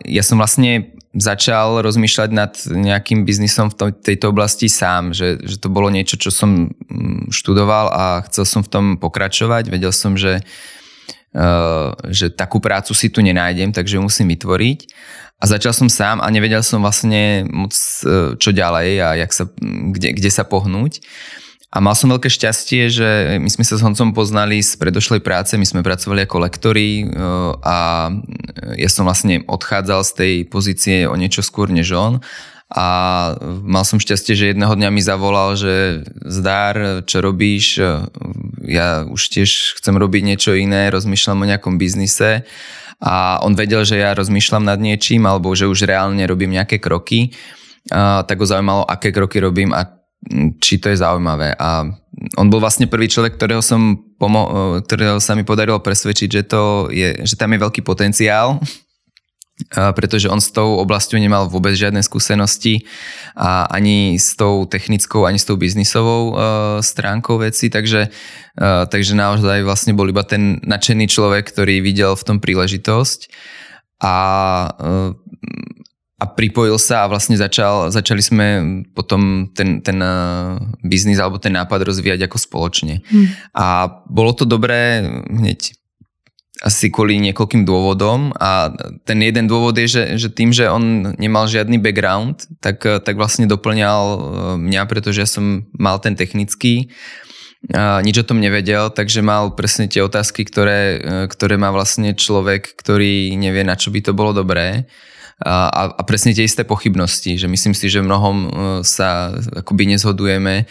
ja 0.04 0.20
som 0.20 0.36
vlastne 0.36 0.92
začal 1.16 1.82
rozmýšľať 1.82 2.30
nad 2.30 2.52
nejakým 2.70 3.26
biznisom 3.26 3.72
v 3.72 3.90
tejto 3.90 4.30
oblasti 4.30 4.70
sám, 4.70 5.10
že, 5.10 5.42
že 5.42 5.58
to 5.58 5.72
bolo 5.72 5.90
niečo, 5.90 6.14
čo 6.14 6.30
som 6.30 6.70
mm, 6.70 7.34
študoval 7.34 7.90
a 7.90 8.04
chcel 8.30 8.46
som 8.46 8.62
v 8.62 8.70
tom 8.70 8.84
pokračovať. 9.00 9.72
Vedel 9.72 9.90
som, 9.90 10.14
že, 10.14 10.38
uh, 11.34 11.90
že 12.12 12.30
takú 12.30 12.62
prácu 12.62 12.94
si 12.94 13.10
tu 13.10 13.24
nenájdem, 13.26 13.74
takže 13.74 13.98
ju 13.98 14.02
musím 14.06 14.30
vytvoriť. 14.30 14.78
A 15.40 15.48
začal 15.48 15.72
som 15.72 15.88
sám 15.88 16.20
a 16.20 16.28
nevedel 16.28 16.60
som 16.60 16.84
vlastne 16.84 17.48
moc 17.48 17.72
uh, 18.04 18.36
čo 18.38 18.54
ďalej 18.54 18.90
a 19.02 19.08
jak 19.24 19.32
sa, 19.34 19.44
kde, 19.96 20.14
kde 20.14 20.30
sa 20.30 20.46
pohnúť. 20.46 21.02
A 21.70 21.78
mal 21.78 21.94
som 21.94 22.10
veľké 22.10 22.26
šťastie, 22.26 22.90
že 22.90 23.38
my 23.38 23.46
sme 23.46 23.62
sa 23.62 23.78
s 23.78 23.84
Honcom 23.86 24.10
poznali 24.10 24.58
z 24.58 24.74
predošlej 24.74 25.22
práce, 25.22 25.54
my 25.54 25.62
sme 25.62 25.86
pracovali 25.86 26.26
ako 26.26 26.36
lektori 26.42 27.06
e, 27.06 27.14
a 27.62 28.10
ja 28.74 28.90
som 28.90 29.06
vlastne 29.06 29.46
odchádzal 29.46 30.02
z 30.02 30.12
tej 30.18 30.34
pozície 30.50 30.96
o 31.06 31.14
niečo 31.14 31.46
skôr 31.46 31.70
než 31.70 31.94
on. 31.94 32.18
A 32.70 32.86
mal 33.66 33.82
som 33.82 33.98
šťastie, 33.98 34.34
že 34.38 34.50
jedného 34.54 34.74
dňa 34.78 34.90
mi 34.94 35.02
zavolal, 35.02 35.58
že 35.58 36.06
zdár, 36.22 37.02
čo 37.02 37.18
robíš, 37.18 37.82
ja 38.62 39.02
už 39.10 39.22
tiež 39.26 39.74
chcem 39.82 39.98
robiť 39.98 40.22
niečo 40.22 40.54
iné, 40.54 40.86
rozmýšľam 40.94 41.42
o 41.42 41.50
nejakom 41.50 41.82
biznise. 41.82 42.46
A 43.02 43.42
on 43.42 43.58
vedel, 43.58 43.82
že 43.82 43.98
ja 43.98 44.14
rozmýšľam 44.14 44.62
nad 44.62 44.78
niečím 44.78 45.26
alebo 45.26 45.50
že 45.50 45.66
už 45.66 45.82
reálne 45.82 46.22
robím 46.30 46.54
nejaké 46.54 46.78
kroky, 46.78 47.34
tak 47.90 48.36
ho 48.38 48.46
zaujímalo, 48.46 48.86
aké 48.86 49.10
kroky 49.10 49.42
robím 49.42 49.74
a 49.74 49.99
či 50.60 50.76
to 50.76 50.92
je 50.92 51.00
zaujímavé. 51.00 51.56
A 51.56 51.88
on 52.36 52.46
bol 52.52 52.60
vlastne 52.60 52.84
prvý 52.84 53.08
človek, 53.08 53.40
ktorého, 53.40 53.64
som 53.64 53.96
pomo- 54.20 54.78
ktorého 54.84 55.16
sa 55.22 55.32
mi 55.32 55.48
podarilo 55.48 55.80
presvedčiť, 55.80 56.28
že, 56.28 56.42
to 56.44 56.92
je, 56.92 57.24
že 57.24 57.34
tam 57.40 57.56
je 57.56 57.62
veľký 57.64 57.80
potenciál, 57.80 58.60
pretože 59.98 60.28
on 60.28 60.40
s 60.40 60.52
tou 60.52 60.76
oblasťou 60.80 61.16
nemal 61.16 61.48
vôbec 61.48 61.72
žiadne 61.72 62.04
skúsenosti 62.04 62.84
a 63.32 63.64
ani 63.72 64.20
s 64.20 64.36
tou 64.36 64.68
technickou, 64.68 65.24
ani 65.24 65.40
s 65.40 65.48
tou 65.48 65.56
biznisovou 65.56 66.36
stránkou 66.84 67.40
veci, 67.40 67.72
takže, 67.72 68.08
takže 68.60 69.12
naozaj 69.16 69.64
vlastne 69.64 69.92
bol 69.96 70.08
iba 70.08 70.24
ten 70.24 70.60
nadšený 70.64 71.08
človek, 71.08 71.48
ktorý 71.48 71.80
videl 71.80 72.12
v 72.16 72.24
tom 72.24 72.36
príležitosť 72.40 73.32
a 74.00 74.16
a 76.20 76.24
pripojil 76.28 76.76
sa 76.76 77.08
a 77.08 77.10
vlastne 77.10 77.40
začal, 77.40 77.88
začali 77.88 78.20
sme 78.20 78.46
potom 78.92 79.48
ten, 79.56 79.80
ten 79.80 79.96
uh, 80.04 80.60
biznis 80.84 81.16
alebo 81.16 81.40
ten 81.40 81.56
nápad 81.56 81.80
rozvíjať 81.80 82.28
ako 82.28 82.36
spoločne. 82.36 83.00
Hmm. 83.08 83.32
A 83.56 83.88
bolo 84.04 84.36
to 84.36 84.44
dobré 84.44 85.00
hneď 85.32 85.72
asi 86.60 86.92
kvôli 86.92 87.16
niekoľkým 87.24 87.64
dôvodom 87.64 88.36
a 88.36 88.68
ten 89.08 89.16
jeden 89.24 89.48
dôvod 89.48 89.72
je, 89.80 89.88
že, 89.88 90.04
že 90.20 90.28
tým, 90.28 90.52
že 90.52 90.68
on 90.68 91.16
nemal 91.16 91.48
žiadny 91.48 91.80
background, 91.80 92.44
tak, 92.60 92.84
tak 92.84 93.16
vlastne 93.16 93.48
doplňal 93.48 94.00
uh, 94.04 94.20
mňa, 94.60 94.84
pretože 94.84 95.24
ja 95.24 95.28
som 95.28 95.64
mal 95.72 96.04
ten 96.04 96.12
technický 96.20 96.92
a 97.72 98.00
nič 98.00 98.16
o 98.20 98.28
tom 98.28 98.40
nevedel, 98.40 98.88
takže 98.88 99.20
mal 99.20 99.52
presne 99.52 99.84
tie 99.84 100.00
otázky, 100.00 100.48
ktoré, 100.48 100.96
ktoré 101.28 101.60
má 101.60 101.68
vlastne 101.68 102.16
človek, 102.16 102.72
ktorý 102.72 103.36
nevie, 103.36 103.68
na 103.68 103.76
čo 103.76 103.92
by 103.92 104.00
to 104.00 104.16
bolo 104.16 104.32
dobré 104.32 104.88
a, 105.40 105.96
a 105.96 106.02
presne 106.04 106.36
tie 106.36 106.44
isté 106.44 106.68
pochybnosti, 106.68 107.40
že 107.40 107.48
myslím 107.48 107.72
si, 107.72 107.88
že 107.88 108.04
mnohom 108.04 108.36
e, 108.36 108.48
sa 108.84 109.32
akoby 109.32 109.88
nezhodujeme 109.96 110.54
e, 110.60 110.64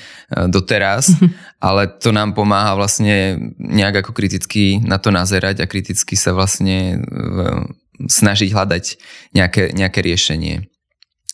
doteraz, 0.45 1.09
ale 1.57 1.89
to 1.89 2.13
nám 2.13 2.37
pomáha 2.37 2.77
vlastne 2.77 3.37
nejak 3.57 4.05
ako 4.05 4.11
kriticky 4.13 4.77
na 4.85 5.01
to 5.01 5.09
nazerať 5.09 5.65
a 5.65 5.69
kriticky 5.69 6.13
sa 6.13 6.37
vlastne 6.37 7.01
e, 7.01 7.37
snažiť 8.05 8.49
hľadať 8.53 8.85
nejaké, 9.33 9.73
nejaké 9.73 9.99
riešenie. 10.05 10.69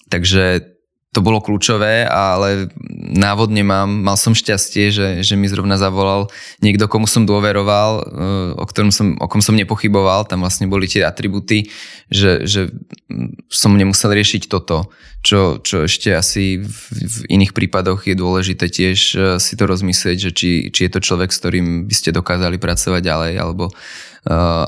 Takže 0.08 0.75
to 1.16 1.24
bolo 1.24 1.40
kľúčové, 1.40 2.04
ale 2.04 2.68
návodne 3.16 3.64
mám, 3.64 3.88
mal 3.88 4.20
som 4.20 4.36
šťastie, 4.36 4.92
že, 4.92 5.08
že 5.24 5.40
mi 5.40 5.48
zrovna 5.48 5.80
zavolal 5.80 6.28
niekto, 6.60 6.92
komu 6.92 7.08
som 7.08 7.24
dôveroval, 7.24 7.92
eh, 8.04 8.60
o, 8.60 8.64
ktorom 8.68 8.92
som, 8.92 9.16
o 9.16 9.32
kom 9.32 9.40
som 9.40 9.56
nepochyboval, 9.56 10.28
tam 10.28 10.44
vlastne 10.44 10.68
boli 10.68 10.92
tie 10.92 11.08
atributy, 11.08 11.72
že, 12.12 12.44
že 12.44 12.76
som 13.48 13.72
nemusel 13.80 14.12
riešiť 14.12 14.52
toto, 14.52 14.92
čo, 15.24 15.64
čo 15.64 15.88
ešte 15.88 16.12
asi 16.12 16.60
v, 16.60 16.76
v 16.92 17.18
iných 17.32 17.56
prípadoch 17.56 18.04
je 18.06 18.20
dôležité 18.20 18.68
tiež 18.68 19.00
eh, 19.16 19.20
si 19.40 19.56
to 19.56 19.64
rozmyslieť, 19.64 20.18
že 20.20 20.32
či, 20.36 20.50
či 20.76 20.92
je 20.92 20.92
to 20.92 21.00
človek, 21.00 21.32
s 21.32 21.40
ktorým 21.40 21.88
by 21.88 21.96
ste 21.96 22.12
dokázali 22.12 22.60
pracovať 22.60 23.00
ďalej, 23.00 23.34
alebo 23.40 23.72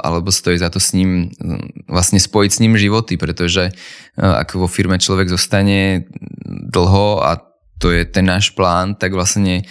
alebo 0.03 0.29
stojí 0.31 0.57
za 0.57 0.69
to 0.69 0.79
s 0.79 0.93
ním 0.93 1.33
mm, 1.33 1.89
vlastne 1.89 2.21
spojiť 2.21 2.51
s 2.53 2.61
ním 2.61 2.77
životy, 2.77 3.17
pretože 3.17 3.73
eh, 3.73 4.21
ak 4.21 4.53
vo 4.53 4.69
firme 4.69 5.01
človek 5.01 5.29
zostane 5.29 6.05
dlho 6.45 7.25
a 7.25 7.41
to 7.77 7.93
je 7.93 8.05
ten 8.05 8.25
náš 8.25 8.53
plán, 8.53 8.97
tak 8.97 9.13
vlastne 9.17 9.65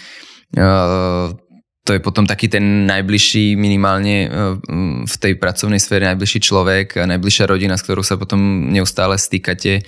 eh, 0.54 1.26
to 1.86 1.94
je 1.94 2.02
potom 2.02 2.26
taký 2.26 2.50
ten 2.50 2.82
najbližší 2.82 3.54
minimálne 3.54 4.26
v 5.06 5.16
tej 5.22 5.38
pracovnej 5.38 5.78
sfére 5.78 6.02
najbližší 6.10 6.42
človek, 6.42 6.98
najbližšia 6.98 7.46
rodina, 7.46 7.78
s 7.78 7.86
ktorou 7.86 8.02
sa 8.02 8.18
potom 8.18 8.74
neustále 8.74 9.14
stýkate 9.14 9.86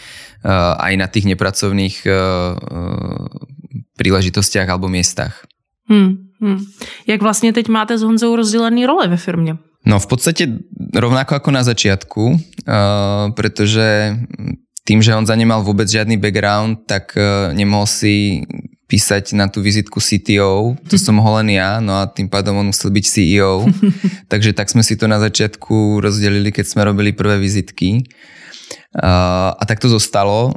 aj 0.79 0.95
na 0.95 1.11
tých 1.11 1.27
nepracovných 1.27 2.07
príležitostiach 3.99 4.71
alebo 4.71 4.87
miestach. 4.87 5.43
Hmm, 5.91 6.31
hmm. 6.39 6.59
Jak 7.07 7.23
vlastně 7.23 7.53
teď 7.53 7.69
máte 7.69 7.99
s 7.99 8.03
Honzou 8.03 8.37
rozdělený 8.37 8.87
role 8.87 9.09
ve 9.09 9.17
firmě? 9.17 9.59
No 9.89 9.97
v 9.97 10.07
podstate 10.07 10.45
rovnako 10.93 11.41
ako 11.41 11.49
na 11.49 11.65
začiatku, 11.65 12.23
uh, 12.29 13.33
pretože 13.33 14.21
tým, 14.85 15.01
že 15.01 15.17
Honza 15.17 15.33
nemal 15.33 15.65
vôbec 15.65 15.89
žiadny 15.89 16.21
background, 16.21 16.85
tak 16.85 17.17
uh, 17.17 17.57
nemohol 17.57 17.89
si 17.89 18.45
písať 18.89 19.37
na 19.37 19.49
tú 19.49 19.61
vizitku 19.61 20.01
CTO, 20.01 20.77
to 20.89 20.97
som 20.97 21.21
mohol 21.21 21.45
len 21.45 21.61
ja, 21.61 21.77
no 21.81 22.01
a 22.01 22.09
tým 22.09 22.29
pádom 22.29 22.57
on 22.57 22.73
musel 22.73 22.89
byť 22.93 23.05
CEO. 23.05 23.69
Takže 24.33 24.57
tak 24.57 24.73
sme 24.73 24.81
si 24.85 24.97
to 24.97 25.09
na 25.09 25.21
začiatku 25.21 26.01
rozdelili, 26.01 26.53
keď 26.53 26.65
sme 26.69 26.89
robili 26.89 27.13
prvé 27.13 27.37
vizitky. 27.37 28.09
A 28.97 29.61
tak 29.69 29.85
to 29.85 29.93
zostalo. 29.93 30.57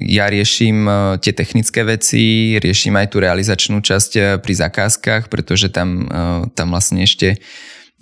Ja 0.00 0.32
riešim 0.32 0.88
tie 1.20 1.36
technické 1.36 1.84
veci, 1.84 2.56
riešim 2.56 2.96
aj 2.96 3.12
tú 3.12 3.20
realizačnú 3.20 3.84
časť 3.84 4.40
pri 4.40 4.54
zakázkach, 4.56 5.28
pretože 5.28 5.68
tam, 5.68 6.08
tam 6.56 6.72
vlastne 6.72 7.04
ešte 7.04 7.36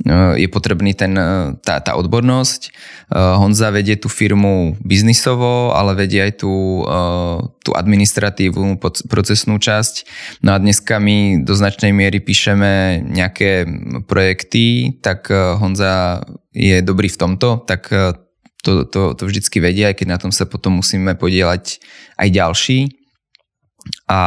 je 0.08 0.48
potrebný 0.48 0.96
ten, 0.96 1.12
tá, 1.60 1.76
tá 1.80 1.92
odbornosť. 1.96 2.72
Honza 3.12 3.68
vedie 3.68 4.00
tú 4.00 4.08
firmu 4.08 4.80
biznisovo, 4.80 5.76
ale 5.76 5.92
vedie 5.92 6.24
aj 6.24 6.40
tú, 6.40 6.84
tú 7.60 7.70
administratívu, 7.76 8.80
procesnú 9.10 9.60
časť. 9.60 9.94
No 10.40 10.56
a 10.56 10.62
dneska 10.62 10.96
my 10.96 11.44
do 11.44 11.52
značnej 11.52 11.92
miery 11.92 12.24
píšeme 12.24 13.04
nejaké 13.04 13.68
projekty, 14.08 14.96
tak 15.04 15.28
Honza 15.32 16.24
je 16.56 16.80
dobrý 16.80 17.12
v 17.12 17.20
tomto, 17.20 17.62
tak 17.68 17.92
to, 18.62 18.84
to, 18.84 19.16
to 19.16 19.22
vždycky 19.24 19.60
vedia, 19.60 19.92
aj 19.92 20.00
keď 20.00 20.06
na 20.08 20.18
tom 20.20 20.32
sa 20.32 20.44
potom 20.44 20.80
musíme 20.80 21.16
podielať 21.16 21.80
aj 22.20 22.28
ďalší. 22.28 22.78
A 24.08 24.20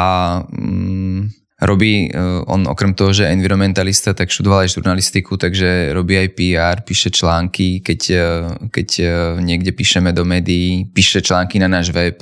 mm, 0.50 1.43
robí, 1.64 2.08
e, 2.08 2.20
on 2.46 2.68
okrem 2.68 2.94
toho, 2.94 3.16
že 3.16 3.24
je 3.24 3.34
environmentalista, 3.34 4.14
tak 4.14 4.30
študoval 4.30 4.68
aj 4.68 4.76
žurnalistiku, 4.76 5.40
takže 5.40 5.96
robí 5.96 6.20
aj 6.20 6.30
PR, 6.36 6.78
píše 6.84 7.10
články, 7.10 7.80
keď, 7.80 8.02
e, 8.12 8.28
keď 8.70 8.90
e, 9.00 9.06
niekde 9.40 9.72
píšeme 9.72 10.12
do 10.12 10.28
médií, 10.28 10.86
píše 10.92 11.24
články 11.24 11.58
na 11.58 11.72
náš 11.72 11.96
web. 11.96 12.22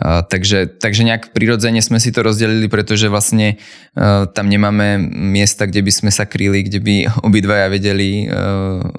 Takže, 0.00 0.78
takže 0.78 1.02
nejak 1.02 1.34
prirodzene 1.34 1.82
sme 1.82 1.98
si 1.98 2.14
to 2.14 2.22
rozdelili, 2.22 2.70
pretože 2.70 3.10
vlastne 3.10 3.58
tam 4.38 4.46
nemáme 4.46 5.02
miesta, 5.10 5.66
kde 5.66 5.82
by 5.82 5.90
sme 5.90 6.10
sa 6.14 6.30
kryli, 6.30 6.62
kde 6.62 6.78
by 6.78 6.94
obidvaja 7.26 7.66
vedeli 7.66 8.30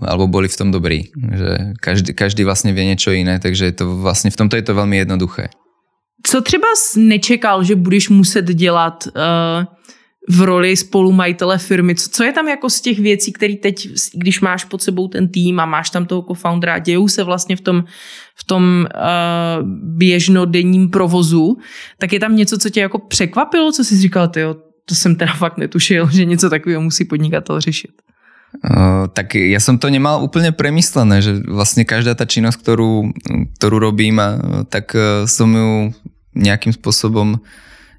alebo 0.03 0.27
boli 0.27 0.51
v 0.51 0.59
tom 0.59 0.67
dobrí. 0.67 1.07
Že 1.15 1.79
každý, 1.79 2.11
každý 2.11 2.43
vlastne 2.43 2.75
vie 2.75 2.91
niečo 2.91 3.15
iné, 3.15 3.39
takže 3.39 3.71
je 3.71 3.75
to 3.79 4.03
vlastne 4.03 4.35
v 4.35 4.39
tomto 4.43 4.59
je 4.59 4.67
to 4.67 4.75
veľmi 4.75 4.99
jednoduché. 4.99 5.55
Co 6.31 6.41
třeba 6.41 6.67
nečekal, 6.95 7.63
že 7.63 7.75
budeš 7.75 8.09
muset 8.09 8.45
dělat 8.45 9.03
uh, 9.07 9.67
v 10.31 10.41
roli 10.41 10.77
spolumajitele 10.77 11.57
firmy? 11.57 11.95
Co, 11.95 12.09
co 12.09 12.23
je 12.23 12.31
tam 12.31 12.47
jako 12.47 12.69
z 12.69 12.81
těch 12.81 12.99
věcí, 12.99 13.33
které 13.33 13.55
teď, 13.55 13.87
když 14.15 14.41
máš 14.41 14.63
pod 14.63 14.81
sebou 14.81 15.07
ten 15.07 15.27
tým 15.27 15.59
a 15.59 15.65
máš 15.65 15.89
tam 15.89 16.05
toho 16.05 16.21
co-foundera, 16.21 16.79
dějou 16.79 17.07
se 17.07 17.23
vlastně 17.23 17.55
v 17.55 17.61
tom, 17.61 17.83
v 18.35 18.43
tom 18.43 18.87
uh, 18.87 19.67
běžnodenním 19.99 20.89
provozu, 20.89 21.57
tak 21.99 22.13
je 22.13 22.19
tam 22.19 22.35
něco, 22.35 22.57
co 22.57 22.69
tě 22.69 22.79
jako 22.79 22.99
překvapilo, 22.99 23.71
co 23.71 23.83
jsi 23.83 23.97
říkal, 23.97 24.27
ty 24.27 24.41
to 24.85 24.95
jsem 24.95 25.15
teda 25.15 25.33
fakt 25.33 25.57
netušil, 25.57 26.09
že 26.11 26.25
něco 26.25 26.49
takového 26.49 26.81
musí 26.81 27.05
podnikatel 27.05 27.61
řešit. 27.61 27.91
Uh, 28.51 29.07
tak 29.15 29.35
ja 29.35 29.63
som 29.63 29.79
to 29.79 29.87
nemal 29.87 30.19
úplne 30.19 30.51
premyslené, 30.51 31.23
že 31.23 31.39
vlastne 31.47 31.87
každá 31.87 32.19
tá 32.19 32.27
činnosť, 32.27 32.59
ktorú, 32.59 33.15
ktorú 33.55 33.77
robím, 33.79 34.19
tak 34.67 34.91
uh, 34.91 35.23
som 35.23 35.47
ju 35.55 35.95
nejakým 36.35 36.71
spôsobom 36.75 37.39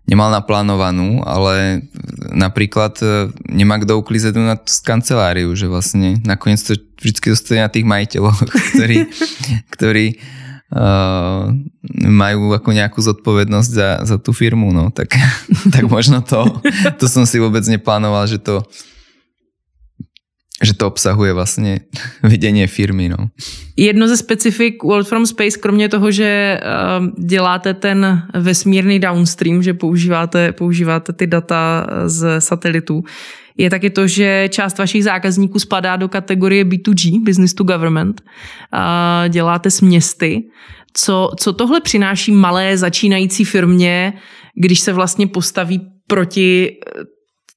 nemal 0.02 0.34
naplánovanú, 0.34 1.22
ale 1.22 1.86
napríklad 2.34 2.94
uh, 3.00 3.30
nemá 3.46 3.78
kto 3.78 4.02
uklízať 4.02 4.34
na 4.34 4.58
kanceláriu, 4.58 5.54
že 5.54 5.70
vlastne 5.70 6.18
nakoniec 6.26 6.58
to 6.58 6.74
vždy 6.98 7.30
zostane 7.30 7.62
na 7.62 7.70
tých 7.70 7.86
majiteľoch, 7.86 8.38
ktorí, 8.74 9.06
ktorí 9.70 10.06
uh, 10.74 11.54
majú 12.02 12.50
ako 12.50 12.70
nejakú 12.74 12.98
zodpovednosť 12.98 13.70
za, 13.70 13.88
za 14.02 14.16
tú 14.18 14.34
firmu, 14.34 14.74
no. 14.74 14.90
Tak, 14.90 15.14
tak 15.74 15.84
možno 15.86 16.18
to, 16.26 16.50
to 16.98 17.06
som 17.06 17.22
si 17.22 17.38
vôbec 17.38 17.62
neplánoval, 17.62 18.26
že 18.26 18.42
to 18.42 18.66
že 20.62 20.74
to 20.74 20.86
obsahuje 20.86 21.32
vlastně 21.38 21.80
vidění 22.22 22.66
firmy. 22.66 23.08
No. 23.08 23.16
Jedno 23.76 24.08
ze 24.08 24.16
specifik 24.16 24.82
World 24.82 25.08
from 25.08 25.26
Space, 25.26 25.58
kromě 25.58 25.88
toho, 25.88 26.10
že 26.10 26.60
uh, 26.60 27.26
děláte 27.26 27.74
ten 27.74 28.22
vesmírný 28.34 28.98
downstream, 28.98 29.62
že 29.62 29.74
používáte, 29.74 30.52
používáte 30.52 31.12
ty 31.12 31.26
data 31.26 31.86
z 32.06 32.40
satelitů, 32.40 33.04
je 33.56 33.70
taky 33.70 33.90
to, 33.90 34.06
že 34.06 34.48
část 34.48 34.78
vašich 34.78 35.04
zákazníků 35.04 35.58
spadá 35.58 35.96
do 35.96 36.08
kategorie 36.08 36.64
B2G, 36.64 37.24
Business 37.24 37.54
to 37.54 37.64
Government. 37.64 38.20
Uh, 38.20 39.28
děláte 39.28 39.70
s 39.70 39.80
městy. 39.80 40.42
Co, 40.92 41.30
co 41.36 41.52
tohle 41.52 41.80
přináší 41.80 42.32
malé 42.32 42.76
začínající 42.76 43.44
firmě, 43.44 44.12
když 44.56 44.80
se 44.80 44.92
vlastně 44.92 45.26
postaví 45.26 45.80
proti 46.06 46.76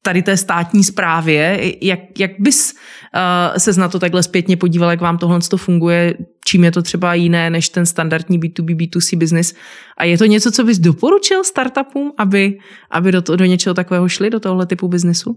tady 0.06 0.22
té 0.22 0.38
státní 0.38 0.84
správě. 0.84 1.60
Jak, 1.82 2.00
jak 2.20 2.32
bys 2.40 2.74
uh, 2.74 3.58
se 3.58 3.80
na 3.80 3.90
to 3.90 4.00
takhle 4.00 4.24
zpětně 4.24 4.58
podíval, 4.58 4.90
jak 4.90 5.02
vám 5.02 5.18
tohle 5.18 5.40
to 5.50 5.58
funguje, 5.58 6.14
čím 6.46 6.64
je 6.64 6.72
to 6.72 6.82
třeba 6.82 7.14
jiné 7.14 7.50
než 7.50 7.70
ten 7.70 7.86
standardní 7.86 8.40
B2B, 8.40 8.76
B2C 8.76 9.18
business? 9.18 9.54
A 9.98 10.04
je 10.04 10.18
to 10.18 10.26
něco, 10.26 10.52
co 10.52 10.64
bys 10.64 10.80
doporučil 10.80 11.44
startupům, 11.44 12.12
aby, 12.18 12.58
aby 12.92 13.12
do, 13.12 13.22
to, 13.22 13.36
do 13.36 13.46
něčeho 13.46 13.74
takového 13.74 14.10
šli, 14.10 14.30
do 14.30 14.40
tohle 14.40 14.66
typu 14.66 14.88
biznesu? 14.88 15.36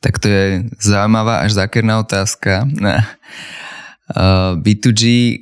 Tak 0.00 0.18
to 0.18 0.28
je 0.28 0.64
zaujímavá 0.82 1.38
až 1.38 1.52
zákerná 1.52 2.00
otázka. 2.00 2.68
Uh, 2.82 4.62
B2G 4.62 5.36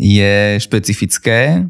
je 0.00 0.56
špecifické. 0.62 1.66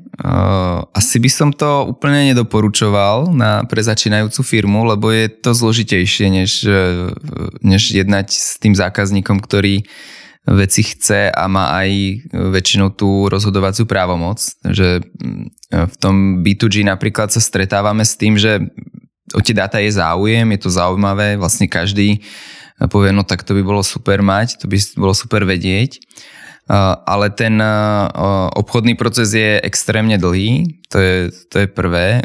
Asi 0.95 1.17
by 1.19 1.31
som 1.33 1.49
to 1.51 1.91
úplne 1.91 2.31
nedoporučoval 2.31 3.33
na, 3.35 3.67
pre 3.67 3.83
začínajúcu 3.83 4.41
firmu, 4.47 4.87
lebo 4.87 5.11
je 5.11 5.27
to 5.27 5.51
zložitejšie, 5.51 6.27
než, 6.31 6.63
než 7.65 7.83
jednať 7.91 8.29
s 8.31 8.61
tým 8.63 8.79
zákazníkom, 8.79 9.43
ktorý 9.43 9.83
veci 10.47 10.83
chce 10.87 11.29
a 11.29 11.45
má 11.51 11.75
aj 11.85 11.91
väčšinou 12.33 12.95
tú 12.95 13.29
rozhodovaciu 13.29 13.85
právomoc. 13.85 14.41
Že 14.65 15.05
v 15.71 15.95
tom 16.01 16.47
B2G 16.47 16.87
napríklad 16.87 17.35
sa 17.35 17.43
stretávame 17.43 18.07
s 18.07 18.15
tým, 18.15 18.39
že 18.39 18.63
o 19.35 19.41
tie 19.43 19.55
dáta 19.55 19.79
je 19.83 19.91
záujem, 19.95 20.47
je 20.55 20.61
to 20.61 20.71
zaujímavé, 20.71 21.39
vlastne 21.39 21.71
každý 21.71 22.23
povie, 22.89 23.13
no 23.13 23.23
tak 23.23 23.45
to 23.45 23.53
by 23.53 23.61
bolo 23.61 23.85
super 23.85 24.25
mať, 24.25 24.65
to 24.65 24.65
by 24.65 24.81
bolo 24.97 25.13
super 25.13 25.45
vedieť 25.45 26.01
ale 27.07 27.35
ten 27.35 27.59
obchodný 28.55 28.95
proces 28.95 29.35
je 29.35 29.59
extrémne 29.59 30.15
dlhý, 30.15 30.79
to 30.87 30.97
je, 31.03 31.17
to 31.51 31.57
je 31.63 31.67
prvé 31.67 32.23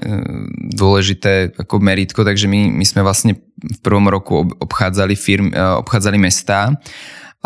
dôležité 0.70 1.58
ako 1.58 1.82
meritko, 1.82 2.22
takže 2.22 2.46
my, 2.46 2.70
my 2.70 2.86
sme 2.86 3.02
vlastne 3.02 3.42
v 3.58 3.80
prvom 3.82 4.06
roku 4.06 4.46
obchádzali, 4.62 5.18
firm, 5.18 5.50
obchádzali 5.56 6.18
mesta. 6.22 6.78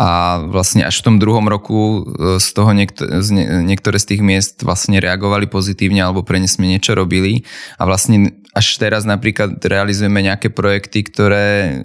A 0.00 0.40
vlastne 0.48 0.88
až 0.88 1.04
v 1.04 1.12
tom 1.12 1.16
druhom 1.20 1.44
roku 1.44 2.08
e, 2.08 2.40
z 2.40 2.56
toho 2.56 2.72
niekto, 2.72 3.04
z 3.20 3.36
ne, 3.36 3.44
niektoré 3.68 4.00
z 4.00 4.16
tých 4.16 4.22
miest 4.24 4.64
vlastne 4.64 4.96
reagovali 4.96 5.44
pozitívne 5.44 6.00
alebo 6.00 6.24
pre 6.24 6.40
ne 6.40 6.48
sme 6.48 6.72
niečo 6.72 6.96
robili. 6.96 7.44
A 7.76 7.84
vlastne 7.84 8.32
až 8.56 8.80
teraz 8.80 9.04
napríklad 9.04 9.60
realizujeme 9.60 10.24
nejaké 10.24 10.48
projekty, 10.48 11.04
ktoré, 11.04 11.84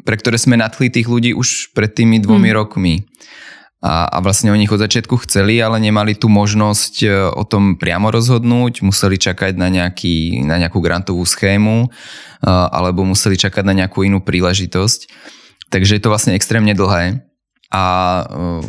pre 0.00 0.16
ktoré 0.16 0.40
sme 0.40 0.56
nadchli 0.56 0.88
tých 0.88 1.04
ľudí 1.04 1.36
už 1.36 1.76
pred 1.76 1.92
tými 1.92 2.24
dvomi 2.24 2.48
hmm. 2.48 2.56
rokmi 2.56 3.04
a, 3.84 4.08
a 4.08 4.18
vlastne 4.24 4.48
oni 4.48 4.64
od 4.64 4.80
začiatku 4.80 5.28
chceli, 5.28 5.60
ale 5.60 5.76
nemali 5.76 6.16
tú 6.16 6.32
možnosť 6.32 6.94
e, 7.04 7.08
o 7.36 7.44
tom 7.44 7.76
priamo 7.76 8.08
rozhodnúť, 8.08 8.80
museli 8.80 9.20
čakať 9.20 9.60
na, 9.60 9.68
nejaký, 9.68 10.40
na 10.40 10.56
nejakú 10.56 10.80
grantovú 10.80 11.20
schému 11.28 11.84
e, 11.84 11.88
alebo 12.48 13.04
museli 13.04 13.36
čakať 13.36 13.60
na 13.60 13.76
nejakú 13.76 14.08
inú 14.08 14.24
príležitosť. 14.24 15.12
Takže 15.68 16.00
je 16.00 16.02
to 16.02 16.08
vlastne 16.08 16.32
extrémne 16.32 16.72
dlhé. 16.72 17.28
A 17.74 17.84
uh, 18.22 18.62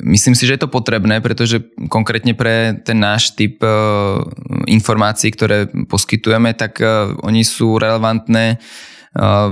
myslím 0.00 0.32
si, 0.32 0.48
že 0.48 0.56
je 0.56 0.64
to 0.64 0.72
potrebné, 0.72 1.20
pretože 1.20 1.60
konkrétne 1.92 2.32
pre 2.32 2.72
ten 2.80 2.96
náš 2.96 3.36
typ 3.36 3.60
informácií, 4.64 5.28
ktoré 5.28 5.68
poskytujeme, 5.68 6.56
tak 6.56 6.80
oni 7.20 7.44
sú 7.44 7.76
relevantné 7.76 8.56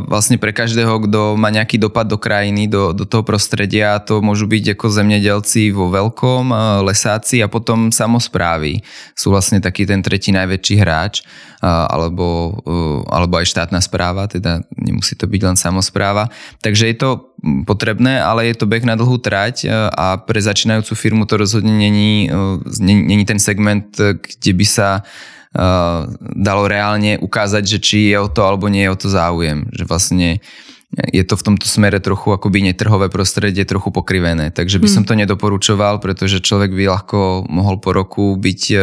vlastne 0.04 0.36
pre 0.36 0.52
každého, 0.52 1.08
kto 1.08 1.40
má 1.40 1.48
nejaký 1.48 1.80
dopad 1.80 2.04
do 2.04 2.20
krajiny, 2.20 2.68
do, 2.68 2.92
do 2.92 3.08
toho 3.08 3.24
prostredia, 3.24 3.96
to 3.96 4.20
môžu 4.20 4.44
byť 4.44 4.76
ako 4.76 4.86
zemedelci 4.92 5.72
vo 5.72 5.88
veľkom, 5.88 6.52
lesáci 6.84 7.40
a 7.40 7.48
potom 7.48 7.88
samozprávy 7.88 8.84
sú 9.16 9.32
vlastne 9.32 9.64
taký 9.64 9.88
ten 9.88 10.04
tretí 10.04 10.36
najväčší 10.36 10.76
hráč 10.76 11.24
alebo, 11.64 12.60
alebo 13.08 13.40
aj 13.40 13.48
štátna 13.48 13.80
správa, 13.80 14.28
teda 14.28 14.60
nemusí 14.76 15.16
to 15.16 15.24
byť 15.24 15.40
len 15.48 15.56
samozpráva. 15.56 16.28
Takže 16.60 16.84
je 16.92 16.96
to 17.00 17.10
potrebné, 17.64 18.20
ale 18.20 18.52
je 18.52 18.60
to 18.60 18.68
beh 18.68 18.84
na 18.84 19.00
dlhú 19.00 19.16
trať 19.16 19.64
a 19.96 20.20
pre 20.20 20.44
začínajúcu 20.44 20.92
firmu 20.92 21.24
to 21.24 21.40
rozhodne 21.40 21.72
není, 21.72 22.28
není 22.84 23.24
ten 23.24 23.40
segment, 23.40 23.96
kde 23.96 24.52
by 24.52 24.66
sa 24.68 25.00
dalo 26.34 26.66
reálne 26.66 27.16
ukázať, 27.22 27.62
že 27.62 27.78
či 27.78 27.98
je 28.10 28.18
o 28.18 28.26
to 28.26 28.42
alebo 28.42 28.66
nie 28.66 28.84
je 28.86 28.92
o 28.92 28.98
to 28.98 29.08
záujem. 29.08 29.70
Že 29.70 29.84
vlastne 29.86 30.28
je 30.94 31.24
to 31.26 31.34
v 31.34 31.46
tomto 31.52 31.66
smere 31.66 31.98
trochu 31.98 32.30
akoby 32.30 32.70
netrhové 32.70 33.10
prostredie, 33.10 33.66
trochu 33.66 33.90
pokrivené. 33.90 34.54
Takže 34.54 34.78
by 34.78 34.86
hmm. 34.86 34.94
som 34.94 35.04
to 35.06 35.18
nedoporučoval, 35.18 35.98
pretože 35.98 36.42
človek 36.42 36.70
by 36.70 36.90
ľahko 36.90 37.50
mohol 37.50 37.82
po 37.82 37.90
roku 37.90 38.38
byť 38.38 38.62
e, 38.70 38.78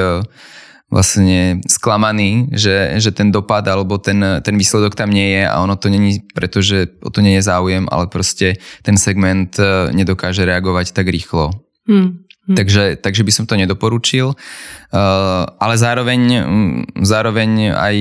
vlastne 0.91 1.63
sklamaný, 1.63 2.51
že, 2.51 2.99
že 2.99 3.15
ten 3.15 3.31
dopad 3.31 3.63
alebo 3.71 3.95
ten, 3.95 4.43
ten 4.43 4.55
výsledok 4.59 4.95
tam 4.95 5.07
nie 5.07 5.39
je 5.39 5.43
a 5.47 5.55
ono 5.63 5.79
to 5.79 5.87
není, 5.87 6.19
pretože 6.35 6.91
o 6.99 7.07
to 7.07 7.23
nie 7.23 7.39
je 7.39 7.47
záujem, 7.47 7.87
ale 7.87 8.11
proste 8.11 8.59
ten 8.83 8.99
segment 8.99 9.55
e, 9.55 9.95
nedokáže 9.95 10.43
reagovať 10.43 10.91
tak 10.91 11.07
rýchlo. 11.07 11.55
Hmm. 11.87 12.27
Hm. 12.49 12.55
Takže, 12.57 12.83
takže 12.97 13.21
by 13.21 13.31
som 13.31 13.45
to 13.45 13.53
nedoporučil. 13.53 14.33
Uh, 14.33 15.45
ale 15.61 15.75
zároveň, 15.77 16.21
mm, 16.41 17.05
zároveň 17.05 17.75
aj 17.77 17.95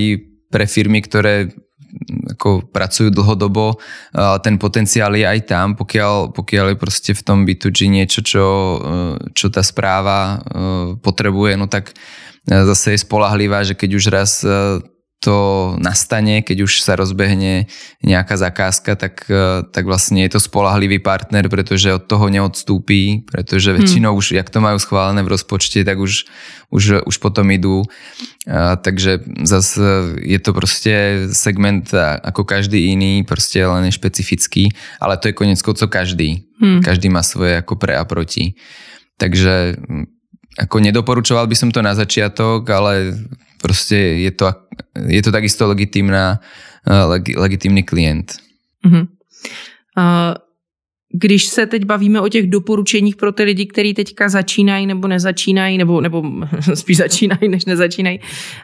pre 0.49 0.65
firmy, 0.65 1.05
ktoré 1.05 1.53
ako 2.31 2.71
pracujú 2.71 3.11
dlhodobo, 3.11 3.77
uh, 3.77 4.39
ten 4.41 4.57
potenciál 4.57 5.13
je 5.13 5.27
aj 5.27 5.39
tam, 5.45 5.77
pokiaľ, 5.77 6.33
pokiaľ 6.33 6.73
je 6.73 6.77
proste 6.81 7.11
v 7.13 7.21
tom 7.21 7.45
B2G 7.45 7.91
niečo, 7.91 8.25
čo, 8.25 8.45
uh, 8.81 9.15
čo 9.37 9.53
tá 9.53 9.61
správa 9.61 10.41
potrebuje, 11.05 11.53
no 11.59 11.69
tak 11.69 11.93
zase 12.41 12.97
je 12.97 13.05
spolahlivá, 13.05 13.61
že 13.61 13.77
keď 13.77 13.89
už 13.93 14.05
raz 14.09 14.41
to 15.21 15.37
nastane, 15.77 16.41
keď 16.41 16.65
už 16.65 16.81
sa 16.81 16.97
rozbehne 16.97 17.69
nejaká 18.01 18.41
zakázka, 18.41 18.97
tak, 18.97 19.29
e, 19.29 19.61
tak 19.69 19.85
vlastne 19.85 20.25
je 20.25 20.33
to 20.33 20.41
spolahlivý 20.41 20.97
partner, 20.97 21.45
pretože 21.45 21.93
od 21.93 22.09
toho 22.09 22.25
neodstúpi, 22.25 23.29
pretože 23.29 23.69
hmm. 23.69 23.77
väčšinou 23.77 24.11
už, 24.17 24.33
jak 24.33 24.49
to 24.49 24.57
majú 24.57 24.81
schválené 24.81 25.21
v 25.21 25.37
rozpočte, 25.37 25.85
tak 25.85 26.01
už, 26.01 26.25
už, 26.73 27.05
už 27.05 27.15
potom 27.21 27.45
idú. 27.53 27.85
A, 28.49 28.81
takže 28.81 29.21
zase 29.45 30.17
je 30.25 30.41
to 30.41 30.57
proste 30.57 31.29
segment 31.37 31.93
ako 32.25 32.41
každý 32.41 32.89
iný, 32.89 33.21
proste 33.21 33.61
len 33.61 33.93
je 33.93 33.93
špecifický, 33.93 34.73
ale 34.97 35.21
to 35.21 35.29
je 35.29 35.37
konec 35.37 35.61
koncov 35.61 35.93
každý. 35.93 36.49
Hmm. 36.57 36.81
Každý 36.81 37.13
má 37.13 37.21
svoje 37.21 37.61
ako 37.61 37.77
pre 37.77 37.93
a 37.93 38.01
proti. 38.09 38.57
Takže 39.21 39.77
ako 40.57 40.81
nedoporučoval 40.81 41.45
by 41.45 41.55
som 41.55 41.69
to 41.69 41.85
na 41.85 41.93
začiatok, 41.93 42.65
ale 42.73 43.13
proste 43.61 44.25
je 44.25 44.31
to, 44.33 44.49
je 45.07 45.23
to 45.23 45.31
takisto 45.31 45.67
legitimná, 45.67 46.39
eh, 46.87 47.03
leg, 47.03 47.23
legitimný 47.37 47.83
klient. 47.83 48.33
Uh-huh. 48.85 49.07
Uh, 49.97 50.35
když 51.13 51.45
se 51.45 51.65
teď 51.65 51.85
bavíme 51.85 52.21
o 52.21 52.27
těch 52.27 52.49
doporučeních 52.49 53.15
pro 53.15 53.31
ty 53.31 53.43
lidi, 53.43 53.65
kteří 53.65 53.93
teďka 53.93 54.29
začínají 54.29 54.87
nebo 54.87 55.07
nezačínají, 55.07 55.77
nebo, 55.77 56.01
nebo 56.01 56.23
spíš 56.73 56.97
začínají, 56.97 57.49
než 57.49 57.65
nezačínají, 57.65 58.19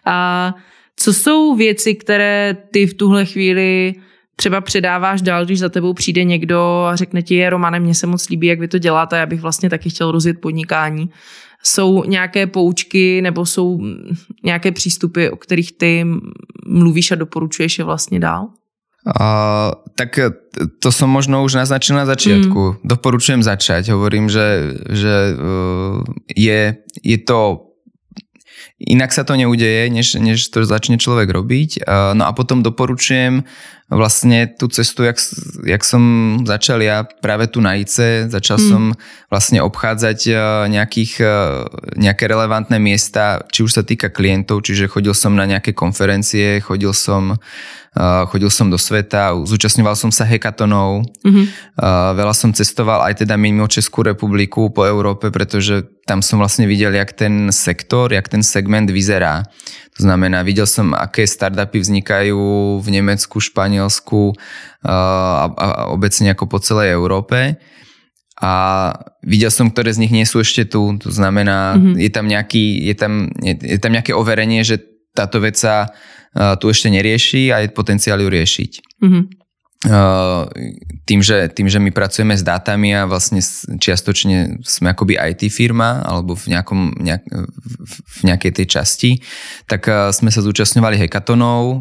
a 0.06 0.56
co 0.96 1.14
jsou 1.14 1.56
věci, 1.56 1.96
které 1.96 2.58
ty 2.72 2.88
v 2.88 2.94
tuhle 2.94 3.26
chvíli 3.26 3.94
třeba 4.36 4.62
předáváš 4.62 5.22
dál, 5.22 5.46
když 5.46 5.60
za 5.60 5.70
tebou 5.70 5.94
přijde 5.94 6.24
někdo 6.24 6.86
a 6.90 6.96
řekne 6.96 7.22
ti, 7.22 7.36
je 7.36 7.50
Romane, 7.50 7.80
mně 7.80 7.96
se 7.96 8.08
moc 8.08 8.30
líbí, 8.30 8.48
jak 8.48 8.60
vy 8.60 8.68
to 8.68 8.78
děláte, 8.78 9.18
já 9.18 9.26
bych 9.26 9.42
vlastně 9.42 9.70
taky 9.70 9.90
chtěl 9.90 10.12
rozjet 10.12 10.42
podnikání 10.42 11.10
jsou 11.68 12.04
nějaké 12.04 12.48
poučky 12.48 13.22
nebo 13.22 13.46
jsou 13.46 13.80
nějaké 14.44 14.72
přístupy, 14.72 15.28
o 15.30 15.36
kterých 15.36 15.72
ty 15.78 16.06
mluvíš 16.68 17.12
a 17.12 17.16
doporučuješ 17.16 17.80
je 17.80 17.84
vlastně 17.84 18.20
dál? 18.20 18.48
Uh, 19.08 19.72
tak 19.96 20.20
to 20.84 20.92
som 20.92 21.08
možno 21.08 21.40
už 21.44 21.56
naznačil 21.56 21.96
na 21.96 22.04
začiatku. 22.04 22.60
Mm. 22.60 22.78
Doporučujem 22.84 23.40
začať. 23.40 23.96
Hovorím, 23.96 24.28
že, 24.28 24.76
že 24.92 25.32
uh, 25.32 26.04
je, 26.36 26.76
je 27.04 27.18
to 27.24 27.64
Inak 28.78 29.10
sa 29.10 29.26
to 29.26 29.34
neudeje, 29.34 29.90
než, 29.90 30.22
než 30.22 30.54
to 30.54 30.62
začne 30.62 31.02
človek 31.02 31.34
robiť. 31.34 31.82
No 32.14 32.30
a 32.30 32.32
potom 32.38 32.62
doporučujem 32.62 33.42
vlastne 33.88 34.52
tú 34.52 34.68
cestu, 34.68 35.08
jak, 35.08 35.16
jak 35.64 35.84
som 35.88 36.04
začal 36.44 36.84
ja 36.84 37.08
práve 37.08 37.48
tu 37.48 37.64
na 37.64 37.80
ICE. 37.80 38.28
Začal 38.28 38.60
mm. 38.60 38.66
som 38.68 38.84
vlastne 39.32 39.64
obchádzať 39.64 40.20
nejakých, 40.68 41.14
nejaké 41.96 42.24
relevantné 42.28 42.84
miesta, 42.84 43.48
či 43.48 43.64
už 43.64 43.72
sa 43.80 43.84
týka 43.88 44.12
klientov, 44.12 44.68
čiže 44.68 44.92
chodil 44.92 45.16
som 45.16 45.40
na 45.40 45.48
nejaké 45.48 45.72
konferencie, 45.72 46.60
chodil 46.60 46.92
som 46.92 47.40
chodil 48.30 48.54
som 48.54 48.70
do 48.70 48.78
sveta, 48.78 49.34
zúčastňoval 49.34 49.98
som 49.98 50.14
sa 50.14 50.22
hekatonov, 50.22 51.02
mm-hmm. 51.26 51.46
veľa 52.14 52.34
som 52.38 52.54
cestoval 52.54 53.02
aj 53.10 53.26
teda 53.26 53.34
mimo 53.42 53.66
Českú 53.66 54.06
republiku 54.06 54.70
po 54.70 54.86
Európe, 54.86 55.34
pretože 55.34 55.82
tam 56.06 56.22
som 56.22 56.38
vlastne 56.38 56.70
videl, 56.70 56.94
jak 56.94 57.18
ten 57.18 57.50
sektor, 57.50 58.14
jak 58.14 58.30
ten 58.30 58.46
segment 58.46 58.94
vyzerá. 58.94 59.50
To 59.98 60.06
znamená, 60.06 60.46
videl 60.46 60.70
som, 60.70 60.94
aké 60.94 61.26
startupy 61.26 61.82
vznikajú 61.82 62.38
v 62.80 62.88
Nemecku, 62.94 63.42
Španielsku 63.42 64.38
a, 64.86 64.94
a 65.50 65.68
obecne 65.90 66.32
ako 66.32 66.46
po 66.46 66.62
celej 66.62 66.94
Európe. 66.94 67.58
A 68.38 68.54
videl 69.26 69.50
som, 69.50 69.74
ktoré 69.74 69.90
z 69.90 70.06
nich 70.06 70.14
nie 70.14 70.22
sú 70.30 70.46
ešte 70.46 70.70
tu. 70.70 70.94
To 71.02 71.10
znamená, 71.10 71.74
mm-hmm. 71.74 71.96
je, 71.98 72.10
tam 72.14 72.26
nejaký, 72.30 72.66
je, 72.86 72.94
tam, 72.94 73.14
je, 73.42 73.54
je 73.58 73.80
tam 73.82 73.92
nejaké 73.98 74.14
overenie, 74.14 74.62
že 74.62 74.78
táto 75.18 75.42
vec 75.42 75.58
sa 75.58 75.90
tu 76.62 76.70
ešte 76.70 76.94
nerieši 76.94 77.50
a 77.50 77.66
je 77.66 77.74
potenciál 77.74 78.22
ju 78.22 78.30
riešiť. 78.30 79.02
Mm-hmm. 79.02 79.24
Tým 81.06 81.22
že, 81.22 81.54
tým, 81.54 81.70
že 81.70 81.78
my 81.78 81.94
pracujeme 81.94 82.34
s 82.34 82.42
dátami 82.42 82.98
a 82.98 83.06
vlastne 83.06 83.46
čiastočne 83.78 84.58
sme 84.66 84.90
akoby 84.90 85.22
IT 85.22 85.54
firma 85.54 86.02
alebo 86.02 86.34
v, 86.34 86.58
nejakom, 86.58 86.98
nejak, 86.98 87.24
v 87.86 88.20
nejakej 88.26 88.52
tej 88.58 88.66
časti, 88.66 89.12
tak 89.70 89.86
sme 90.18 90.34
sa 90.34 90.42
zúčastňovali 90.42 90.98
hekatonov 91.06 91.78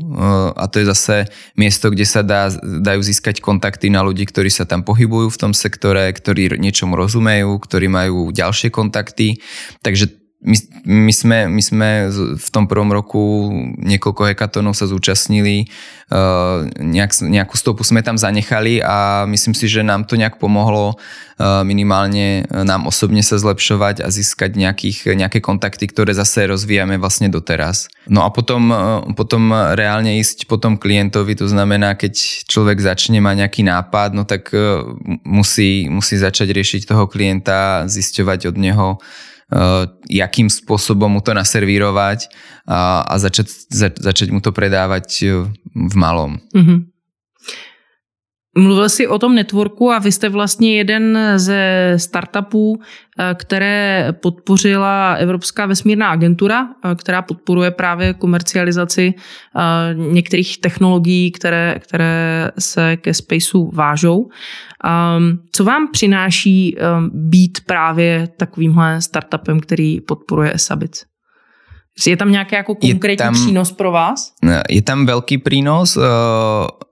a 0.53 0.65
to 0.69 0.85
je 0.85 0.93
zase 0.93 1.17
miesto, 1.57 1.89
kde 1.89 2.05
sa 2.05 2.21
dá, 2.21 2.53
dajú 2.61 3.01
získať 3.01 3.41
kontakty 3.41 3.89
na 3.89 4.05
ľudí, 4.05 4.29
ktorí 4.29 4.53
sa 4.53 4.69
tam 4.69 4.85
pohybujú 4.85 5.33
v 5.33 5.41
tom 5.41 5.57
sektore, 5.57 6.13
ktorí 6.13 6.61
niečomu 6.61 7.01
rozumejú, 7.01 7.57
ktorí 7.65 7.89
majú 7.89 8.29
ďalšie 8.29 8.69
kontakty. 8.69 9.41
Takže 9.81 10.26
my, 10.45 10.57
my, 10.85 11.13
sme, 11.13 11.39
my 11.49 11.63
sme 11.65 11.89
v 12.37 12.49
tom 12.53 12.69
prvom 12.69 12.93
roku 12.93 13.49
niekoľko 13.81 14.29
hekatónov 14.29 14.77
sa 14.77 14.85
zúčastnili, 14.85 15.73
uh, 16.13 16.69
nejak, 16.77 17.25
nejakú 17.25 17.57
stopu 17.57 17.81
sme 17.81 18.05
tam 18.05 18.21
zanechali 18.21 18.85
a 18.85 19.25
myslím 19.33 19.57
si, 19.57 19.65
že 19.65 19.81
nám 19.81 20.05
to 20.05 20.21
nejak 20.21 20.37
pomohlo 20.37 20.93
uh, 20.93 21.65
minimálne 21.65 22.45
nám 22.53 22.85
osobne 22.85 23.25
sa 23.25 23.41
zlepšovať 23.41 24.05
a 24.05 24.13
získať 24.13 24.61
nejakých, 24.61 25.17
nejaké 25.17 25.41
kontakty, 25.41 25.89
ktoré 25.89 26.13
zase 26.13 26.45
rozvíjame 26.45 27.01
vlastne 27.01 27.33
doteraz. 27.33 27.89
No 28.05 28.23
a 28.23 28.29
potom, 28.29 28.71
potom 29.17 29.51
reálne 29.73 30.21
ísť 30.21 30.45
potom 30.53 30.77
klientovi, 30.77 31.33
to 31.33 31.49
znamená, 31.49 31.97
keď 31.97 32.45
človek 32.45 32.77
začne 32.77 33.25
mať 33.25 33.35
nejaký 33.41 33.63
nápad, 33.65 34.13
no 34.13 34.29
tak 34.29 34.53
musí, 35.25 35.89
musí 35.89 36.21
začať 36.21 36.53
riešiť 36.53 36.81
toho 36.87 37.09
klienta, 37.09 37.89
zisťovať 37.89 38.53
od 38.53 38.57
neho, 38.61 38.89
Eh, 39.01 39.36
jakým 40.11 40.51
spôsobom 40.51 41.07
mu 41.07 41.21
to 41.23 41.31
naservírovať 41.31 42.27
a, 42.67 43.07
a 43.07 43.15
začať, 43.19 43.47
za, 43.71 43.89
začať 43.95 44.35
mu 44.35 44.43
to 44.43 44.51
predávať 44.51 45.07
eh, 45.23 45.47
v 45.71 45.95
malom. 45.95 46.43
Mm-hmm. 46.51 46.81
Mluvil 48.59 48.89
jsi 48.89 49.09
o 49.09 49.19
tom 49.19 49.35
networku 49.35 49.93
a 49.93 49.99
vy 49.99 50.13
jste 50.13 50.29
vlastně 50.29 50.77
jeden 50.77 51.19
ze 51.37 51.93
startupů, 51.97 52.81
eh, 52.81 53.35
které 53.35 54.13
podpořila 54.13 55.15
Evropská 55.15 55.67
vesmírná 55.67 56.09
agentura, 56.09 56.69
která 56.97 57.23
podporuje 57.23 57.71
právě 57.71 58.15
komercializaci 58.15 59.15
některých 59.95 60.59
technologií, 60.59 61.31
které, 61.31 61.79
které 61.79 62.51
se 62.59 62.97
ke 62.97 63.15
spaceu 63.15 63.71
vážou. 63.75 64.29
Um, 64.85 65.39
co 65.53 65.65
vám 65.65 65.89
přináší 65.93 66.77
um, 66.77 67.11
být 67.31 67.59
právě 67.67 68.29
takovýmhle 68.37 69.03
startupem, 69.03 69.61
který 69.61 70.01
podporuje 70.01 70.55
Esabic? 70.55 71.05
Je 72.07 72.17
tam 72.17 72.31
nějaký 72.31 72.55
jako 72.55 72.75
konkrétní 72.75 73.17
tam, 73.17 73.35
přínos 73.35 73.73
pro 73.73 73.93
vás? 73.93 74.33
Je 74.71 74.83
tam 74.83 75.07
velký 75.07 75.39
prínos 75.39 75.97
uh, 75.97 76.03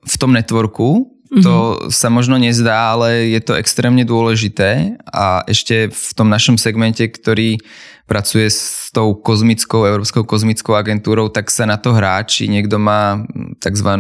v 0.09 0.19
tom 0.19 0.33
networku, 0.33 1.14
To 1.43 1.55
mm-hmm. 1.55 1.91
sa 1.91 2.09
možno 2.13 2.39
nezdá, 2.39 2.95
ale 2.95 3.33
je 3.35 3.41
to 3.43 3.59
extrémne 3.59 4.07
dôležité 4.07 4.95
a 5.11 5.43
ešte 5.51 5.91
v 5.91 6.11
tom 6.15 6.31
našom 6.31 6.55
segmente, 6.61 7.03
ktorý 7.11 7.59
pracuje 8.05 8.53
s 8.53 8.93
tou 8.93 9.17
kozmickou, 9.17 9.89
Európskou 9.89 10.29
kozmickou 10.29 10.77
agentúrou, 10.77 11.33
tak 11.33 11.49
sa 11.49 11.65
na 11.65 11.81
to 11.81 11.97
hrá, 11.97 12.21
či 12.29 12.53
niekto 12.53 12.77
má 12.77 13.25
tzv. 13.65 13.91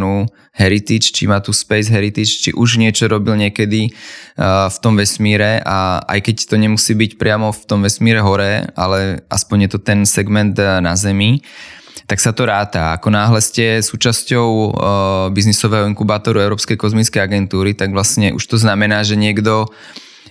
heritage, 0.52 1.08
či 1.16 1.24
má 1.24 1.40
tu 1.40 1.56
space 1.56 1.88
heritage, 1.88 2.36
či 2.36 2.50
už 2.52 2.76
niečo 2.76 3.08
robil 3.08 3.32
niekedy 3.40 3.88
v 4.36 4.76
tom 4.84 5.00
vesmíre 5.00 5.64
a 5.64 6.04
aj 6.04 6.20
keď 6.20 6.36
to 6.52 6.60
nemusí 6.60 6.92
byť 6.92 7.16
priamo 7.16 7.48
v 7.48 7.64
tom 7.64 7.80
vesmíre 7.80 8.20
hore, 8.20 8.68
ale 8.76 9.24
aspoň 9.32 9.66
je 9.66 9.70
to 9.72 9.78
ten 9.80 10.04
segment 10.04 10.52
na 10.60 10.92
Zemi, 11.00 11.40
tak 12.04 12.20
sa 12.20 12.36
to 12.36 12.44
ráta. 12.44 12.96
Ako 12.96 13.08
náhle 13.08 13.40
ste 13.40 13.80
súčasťou 13.80 14.48
uh, 14.48 14.72
biznisového 15.32 15.88
inkubátoru 15.88 16.40
Európskej 16.40 16.76
kozmickej 16.76 17.20
agentúry, 17.20 17.72
tak 17.72 17.92
vlastne 17.96 18.36
už 18.36 18.44
to 18.44 18.56
znamená, 18.60 19.00
že 19.02 19.16
niekto 19.16 19.72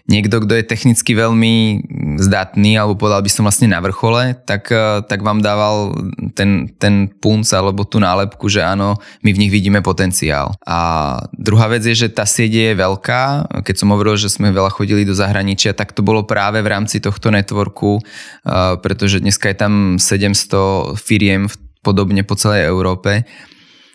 niekto, 0.04 0.44
kto 0.44 0.60
je 0.60 0.68
technicky 0.68 1.16
veľmi 1.16 1.80
zdatný, 2.20 2.76
alebo 2.76 3.00
povedal 3.00 3.24
by 3.24 3.32
som 3.32 3.48
vlastne 3.48 3.72
na 3.72 3.80
vrchole, 3.80 4.36
tak, 4.44 4.68
eh, 4.72 5.00
tak 5.08 5.24
vám 5.24 5.40
dával 5.40 5.96
ten, 6.36 6.68
ten 6.76 7.08
punc 7.08 7.48
alebo 7.56 7.88
tú 7.88 8.04
nálepku, 8.04 8.52
že 8.52 8.64
áno, 8.64 9.00
my 9.24 9.30
v 9.32 9.40
nich 9.40 9.52
vidíme 9.52 9.80
potenciál. 9.80 10.56
A 10.68 11.20
druhá 11.32 11.72
vec 11.72 11.88
je, 11.88 11.96
že 11.96 12.12
tá 12.12 12.28
sieť 12.28 12.52
je 12.52 12.70
veľká. 12.76 13.22
Keď 13.64 13.76
som 13.80 13.92
hovoril, 13.96 14.20
že 14.20 14.32
sme 14.32 14.52
veľa 14.52 14.72
chodili 14.74 15.08
do 15.08 15.16
zahraničia, 15.16 15.72
tak 15.72 15.96
to 15.96 16.04
bolo 16.04 16.28
práve 16.28 16.60
v 16.60 16.72
rámci 16.72 17.00
tohto 17.00 17.32
networku, 17.32 18.04
eh, 18.04 18.76
pretože 18.84 19.24
dneska 19.24 19.48
je 19.48 19.58
tam 19.58 19.74
700 19.96 21.00
firiem 21.00 21.48
podobne 21.84 22.24
po 22.24 22.40
celej 22.40 22.72
Európe 22.72 23.28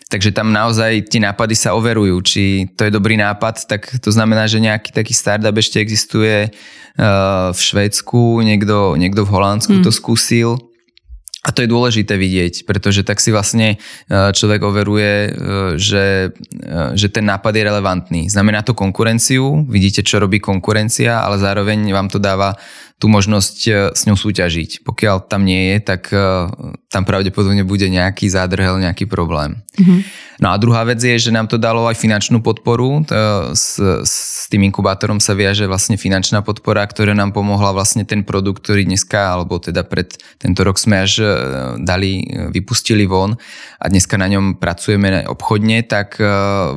Takže 0.09 0.33
tam 0.33 0.57
naozaj 0.57 1.13
tie 1.13 1.21
nápady 1.21 1.53
sa 1.53 1.77
overujú. 1.77 2.17
Či 2.25 2.73
to 2.73 2.89
je 2.89 2.93
dobrý 2.93 3.21
nápad, 3.21 3.69
tak 3.69 4.01
to 4.01 4.09
znamená, 4.09 4.49
že 4.49 4.57
nejaký 4.57 4.89
taký 4.89 5.13
startup 5.13 5.53
ešte 5.53 5.85
existuje 5.85 6.49
uh, 6.49 7.53
v 7.53 7.61
Švédsku, 7.61 8.41
niekto, 8.41 8.97
niekto 8.97 9.29
v 9.29 9.33
Holandsku 9.37 9.77
mm. 9.79 9.85
to 9.85 9.93
skúsil. 9.93 10.57
A 11.45 11.53
to 11.53 11.61
je 11.61 11.69
dôležité 11.69 12.17
vidieť, 12.17 12.65
pretože 12.65 13.05
tak 13.05 13.21
si 13.21 13.29
vlastne 13.37 13.77
uh, 13.77 14.33
človek 14.33 14.65
overuje, 14.65 15.13
uh, 15.29 15.31
že, 15.77 16.33
že 16.97 17.09
ten 17.13 17.29
nápad 17.29 17.53
je 17.53 17.69
relevantný. 17.69 18.23
Znamená 18.33 18.65
to 18.65 18.73
konkurenciu, 18.73 19.69
vidíte, 19.69 20.01
čo 20.01 20.25
robí 20.25 20.41
konkurencia, 20.41 21.21
ale 21.21 21.37
zároveň 21.37 21.85
vám 21.93 22.09
to 22.09 22.17
dáva 22.17 22.57
tú 22.99 23.07
možnosť 23.07 23.57
e, 23.67 23.73
s 23.95 24.03
ňou 24.11 24.19
súťažiť. 24.19 24.83
Pokiaľ 24.83 25.31
tam 25.31 25.47
nie 25.47 25.71
je, 25.71 25.77
tak 25.87 26.11
e, 26.11 26.51
tam 26.91 27.07
pravdepodobne 27.07 27.63
bude 27.63 27.87
nejaký 27.87 28.27
zádrhel, 28.27 28.83
nejaký 28.83 29.07
problém. 29.07 29.63
Mm-hmm. 29.79 30.01
No 30.43 30.55
a 30.55 30.59
druhá 30.59 30.83
vec 30.87 31.03
je, 31.03 31.15
že 31.19 31.35
nám 31.35 31.47
to 31.51 31.59
dalo 31.59 31.87
aj 31.91 31.99
finančnú 31.99 32.39
podporu. 32.43 33.03
S, 33.59 33.75
s 33.79 34.47
tým 34.47 34.71
inkubátorom 34.71 35.19
sa 35.19 35.35
viaže 35.35 35.67
vlastne 35.67 35.99
finančná 35.99 36.47
podpora, 36.47 36.87
ktorá 36.87 37.11
nám 37.11 37.35
pomohla 37.35 37.75
vlastne 37.75 38.07
ten 38.07 38.23
produkt, 38.23 38.63
ktorý 38.63 38.87
dneska, 38.87 39.35
alebo 39.35 39.59
teda 39.59 39.83
pred 39.83 40.15
tento 40.39 40.63
rok 40.63 40.79
sme 40.79 41.03
až 41.03 41.23
e, 41.23 41.27
dali, 41.83 42.27
vypustili 42.51 43.07
von 43.07 43.35
a 43.79 43.87
dneska 43.87 44.19
na 44.19 44.27
ňom 44.31 44.59
pracujeme 44.59 45.27
obchodne, 45.27 45.87
tak 45.87 46.19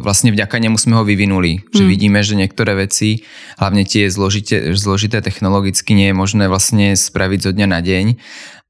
vlastne 0.06 0.30
vďaka 0.30 0.62
nemu 0.62 0.78
sme 0.78 1.02
ho 1.02 1.04
vyvinuli. 1.06 1.62
Mm. 1.62 1.74
Že 1.74 1.84
vidíme, 1.90 2.20
že 2.22 2.38
niektoré 2.38 2.78
veci, 2.78 3.26
hlavne 3.58 3.86
tie 3.90 4.06
zložité, 4.06 4.74
zložité 4.78 5.22
technologicky 5.26 5.98
nie 5.98 6.11
je 6.12 6.16
možné 6.16 6.52
vlastne 6.52 6.94
spraviť 6.94 7.40
zo 7.40 7.52
dňa 7.56 7.68
na 7.72 7.80
deň 7.80 8.06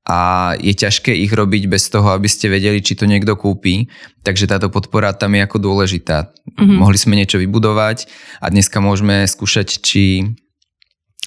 a 0.02 0.54
je 0.58 0.74
ťažké 0.74 1.14
ich 1.14 1.30
robiť 1.30 1.70
bez 1.70 1.86
toho, 1.94 2.10
aby 2.10 2.26
ste 2.26 2.50
vedeli, 2.50 2.82
či 2.82 2.98
to 2.98 3.06
niekto 3.06 3.38
kúpi. 3.38 3.86
Takže 4.26 4.50
táto 4.50 4.74
podpora 4.74 5.14
tam 5.14 5.38
je 5.38 5.46
ako 5.46 5.58
dôležitá. 5.62 6.34
Mm-hmm. 6.58 6.78
Mohli 6.82 6.98
sme 6.98 7.14
niečo 7.18 7.38
vybudovať 7.38 8.10
a 8.42 8.50
dneska 8.50 8.82
môžeme 8.82 9.30
skúšať, 9.30 9.78
či 9.82 10.26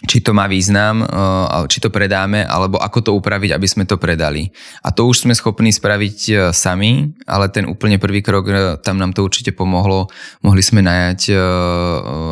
či 0.02 0.18
to 0.18 0.34
má 0.34 0.50
význam, 0.50 1.06
eh, 1.06 1.64
či 1.70 1.78
to 1.78 1.86
predáme, 1.86 2.42
alebo 2.42 2.82
ako 2.82 2.98
to 2.98 3.10
upraviť, 3.14 3.54
aby 3.54 3.68
sme 3.70 3.84
to 3.86 3.94
predali. 3.94 4.50
A 4.82 4.90
to 4.90 5.06
už 5.06 5.22
sme 5.22 5.34
schopní 5.38 5.70
spraviť 5.70 6.18
eh, 6.28 6.36
sami, 6.50 7.14
ale 7.30 7.46
ten 7.54 7.70
úplne 7.70 8.02
prvý 8.02 8.18
krok, 8.18 8.44
eh, 8.50 8.74
tam 8.82 8.98
nám 8.98 9.14
to 9.14 9.22
určite 9.22 9.54
pomohlo. 9.54 10.10
Mohli 10.42 10.62
sme 10.66 10.80
najať 10.82 11.30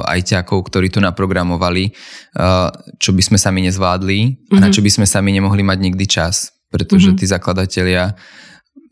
ajťákov, 0.03 0.59
ktorí 0.69 0.91
to 0.91 0.99
naprogramovali, 1.01 1.95
čo 2.99 3.11
by 3.15 3.23
sme 3.23 3.39
sami 3.39 3.65
nezvládli 3.65 4.19
a 4.53 4.61
na 4.61 4.69
mhm. 4.69 4.75
čo 4.75 4.81
by 4.83 4.91
sme 4.91 5.07
sami 5.07 5.31
nemohli 5.33 5.63
mať 5.63 5.79
nikdy 5.79 6.05
čas, 6.05 6.53
pretože 6.69 7.13
mm-hmm. 7.13 7.21
tí 7.21 7.25
zakladatelia 7.31 8.13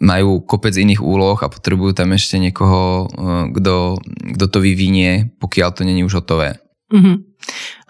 majú 0.00 0.40
kopec 0.46 0.72
iných 0.72 1.02
úloh 1.02 1.36
a 1.36 1.52
potrebujú 1.52 1.92
tam 1.92 2.16
ešte 2.16 2.40
niekoho, 2.40 3.10
kto, 3.52 4.00
to 4.48 4.58
vyvinie, 4.60 5.36
pokiaľ 5.36 5.68
to 5.76 5.82
není 5.84 6.00
už 6.00 6.24
hotové. 6.24 6.56
Mm-hmm. 6.88 7.16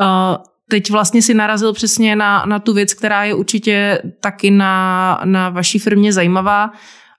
Uh, 0.00 0.42
teď 0.70 0.90
vlastně 0.90 1.22
si 1.22 1.34
narazil 1.34 1.72
přesně 1.72 2.16
na, 2.16 2.44
na 2.46 2.58
tu 2.58 2.72
věc, 2.74 2.94
která 2.94 3.24
je 3.24 3.34
určitě 3.34 4.02
taky 4.20 4.50
na, 4.50 5.20
na 5.24 5.50
vaší 5.50 5.78
firmě 5.78 6.12
zajímavá. 6.12 6.70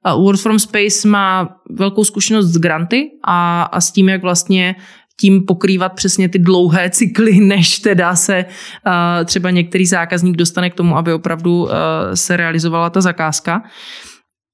World 0.06 0.42
from 0.42 0.60
Space 0.60 1.08
má 1.08 1.50
velkou 1.70 2.04
zkušenost 2.04 2.46
s 2.46 2.58
granty 2.58 3.10
a, 3.28 3.64
a 3.64 3.82
s 3.82 3.92
tím, 3.92 4.10
jak 4.10 4.22
vlastně 4.22 4.76
tím 5.20 5.46
pokrývat 5.46 5.94
přesně 5.94 6.30
ty 6.30 6.40
dlouhé 6.40 6.90
cykly, 6.90 7.40
než 7.54 7.80
teda 7.80 8.16
se 8.16 8.46
uh, 8.46 9.26
třeba 9.26 9.50
některý 9.50 9.86
zákazník 9.86 10.38
dostane 10.38 10.70
k 10.70 10.76
tomu, 10.76 10.98
aby 10.98 11.14
opravdu 11.14 11.64
uh, 11.64 11.70
se 12.14 12.38
realizovala 12.38 12.90
ta 12.90 13.02
zakázka. 13.02 13.62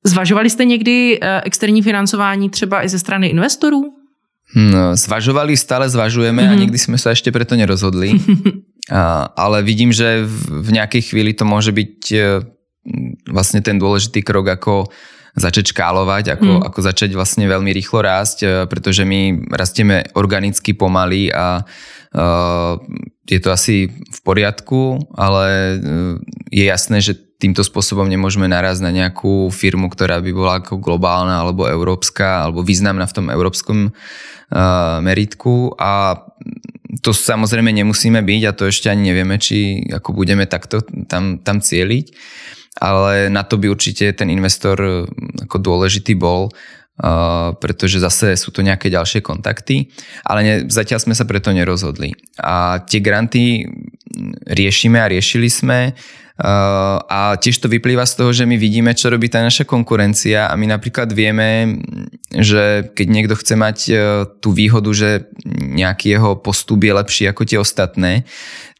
Zvažovali 0.05 0.49
jste 0.49 0.65
někdy 0.65 1.19
uh, 1.19 1.27
externí 1.43 1.81
financování 1.81 2.49
třeba 2.49 2.83
i 2.83 2.89
ze 2.89 2.99
strany 2.99 3.27
investorů? 3.27 3.83
No, 4.55 4.95
zvažovali, 4.95 5.57
stále 5.57 5.89
zvažujeme 5.89 6.39
mm-hmm. 6.39 6.51
a 6.51 6.55
mhm. 6.55 6.61
nikdy 6.63 6.77
sme 6.79 6.95
sa 6.95 7.11
ešte 7.11 7.35
preto 7.35 7.59
nerozhodli. 7.59 8.15
ale 9.35 9.63
vidím, 9.63 9.91
že 9.91 10.23
v, 10.23 10.69
nejakej 10.71 11.11
chvíli 11.11 11.35
to 11.35 11.43
môže 11.43 11.75
byť 11.75 11.95
e, 12.15 12.19
vlastne 13.27 13.59
ten 13.59 13.75
dôležitý 13.75 14.23
krok, 14.23 14.47
ako 14.47 14.87
začať 15.37 15.75
škálovať, 15.75 16.39
ako, 16.39 16.51
mm. 16.59 16.63
ako 16.65 16.79
začať 16.81 17.13
vlastne 17.13 17.45
veľmi 17.45 17.69
rýchlo 17.69 18.01
rásť, 18.01 18.37
e, 18.41 18.47
pretože 18.65 19.03
my 19.03 19.51
rastieme 19.53 20.07
organicky 20.15 20.73
pomaly 20.73 21.29
a 21.29 21.61
uh, 21.61 22.73
je 23.27 23.39
to 23.43 23.49
asi 23.51 23.91
v 23.91 24.19
poriadku, 24.23 24.97
ale 25.13 25.77
je 26.47 26.63
jasné, 26.63 27.03
že 27.03 27.19
týmto 27.37 27.61
spôsobom 27.61 28.09
nemôžeme 28.09 28.49
narazť 28.49 28.81
na 28.81 28.91
nejakú 28.91 29.53
firmu, 29.53 29.93
ktorá 29.93 30.17
by 30.23 30.31
bola 30.33 30.53
ako 30.57 30.81
globálna 30.81 31.45
alebo 31.45 31.69
európska 31.69 32.49
alebo 32.49 32.65
významná 32.65 33.05
v 33.05 33.15
tom 33.21 33.27
európskom 33.29 33.77
uh, 33.91 34.97
meritku 35.05 35.77
a 35.77 36.17
to 37.03 37.11
samozrejme 37.11 37.71
nemusíme 37.71 38.23
byť 38.23 38.41
a 38.47 38.55
to 38.55 38.69
ešte 38.69 38.87
ani 38.87 39.11
nevieme, 39.11 39.35
či 39.39 39.83
ako 39.91 40.15
budeme 40.15 40.47
takto 40.47 40.83
tam, 41.07 41.39
tam 41.43 41.59
cieliť, 41.59 42.05
ale 42.79 43.27
na 43.27 43.43
to 43.43 43.59
by 43.59 43.67
určite 43.67 44.15
ten 44.15 44.29
investor 44.31 44.77
uh, 44.79 45.03
ako 45.43 45.57
dôležitý 45.59 46.15
bol, 46.15 46.51
Uh, 46.97 47.53
pretože 47.61 48.01
zase 48.01 48.33
sú 48.33 48.49
to 48.49 48.65
nejaké 48.65 48.89
ďalšie 48.89 49.21
kontakty, 49.21 49.93
ale 50.25 50.39
ne, 50.41 50.53
zatiaľ 50.65 50.97
sme 50.97 51.13
sa 51.13 51.29
preto 51.29 51.53
nerozhodli. 51.53 52.09
A 52.41 52.81
tie 52.89 53.05
granty 53.05 53.69
riešime 54.49 54.97
a 54.97 55.05
riešili 55.05 55.45
sme 55.45 55.93
a 56.37 57.33
tiež 57.41 57.57
to 57.57 57.65
vyplýva 57.65 58.05
z 58.05 58.13
toho, 58.13 58.29
že 58.29 58.45
my 58.45 58.61
vidíme, 58.61 58.93
čo 58.93 59.09
robí 59.09 59.25
tá 59.25 59.41
naša 59.41 59.65
konkurencia 59.65 60.45
a 60.45 60.53
my 60.53 60.69
napríklad 60.69 61.09
vieme, 61.09 61.81
že 62.29 62.93
keď 62.93 63.07
niekto 63.09 63.33
chce 63.33 63.53
mať 63.57 63.77
uh, 63.89 63.97
tú 64.37 64.53
výhodu, 64.53 64.85
že 64.93 65.25
nejaký 65.49 66.13
jeho 66.13 66.37
postup 66.37 66.85
je 66.85 66.93
lepší 66.93 67.23
ako 67.25 67.41
tie 67.41 67.57
ostatné, 67.57 68.21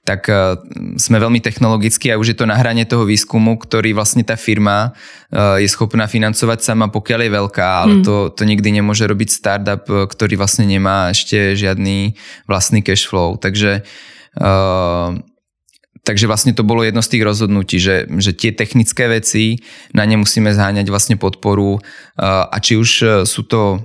tak 0.06 0.30
uh, 0.30 0.62
sme 1.02 1.18
veľmi 1.18 1.42
technologickí 1.42 2.14
a 2.14 2.22
už 2.22 2.34
je 2.34 2.38
to 2.38 2.46
na 2.46 2.54
hrane 2.62 2.86
toho 2.86 3.10
výskumu, 3.10 3.58
ktorý 3.58 3.98
vlastne 3.98 4.22
tá 4.22 4.38
firma 4.38 4.94
je 5.34 5.68
schopná 5.68 6.08
financovať 6.08 6.64
sama, 6.64 6.88
pokiaľ 6.88 7.20
je 7.28 7.32
veľká, 7.36 7.68
ale 7.84 7.94
mm. 8.00 8.04
to, 8.08 8.16
to 8.32 8.48
nikdy 8.48 8.72
nemôže 8.72 9.04
robiť 9.04 9.28
startup, 9.34 9.84
ktorý 9.84 10.40
vlastne 10.40 10.64
nemá 10.64 11.12
ešte 11.12 11.52
žiadny 11.58 12.16
vlastný 12.48 12.80
cash 12.80 13.04
flow. 13.04 13.36
Takže 13.36 13.84
uh, 14.40 15.20
Takže 16.08 16.24
vlastne 16.24 16.56
to 16.56 16.64
bolo 16.64 16.88
jedno 16.88 17.04
z 17.04 17.12
tých 17.12 17.28
rozhodnutí, 17.28 17.84
že, 17.84 18.08
že 18.16 18.32
tie 18.32 18.56
technické 18.56 19.12
veci, 19.12 19.60
na 19.92 20.08
ne 20.08 20.16
musíme 20.16 20.56
zháňať 20.56 20.88
vlastne 20.88 21.20
podporu 21.20 21.84
a 22.24 22.56
či 22.64 22.80
už 22.80 23.28
sú 23.28 23.44
to 23.44 23.84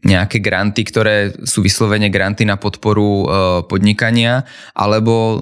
nejaké 0.00 0.40
granty, 0.40 0.80
ktoré 0.88 1.36
sú 1.44 1.60
vyslovene 1.60 2.08
granty 2.08 2.48
na 2.48 2.56
podporu 2.56 3.04
e, 3.04 3.24
podnikania, 3.68 4.48
alebo 4.72 5.14
e, 5.14 5.36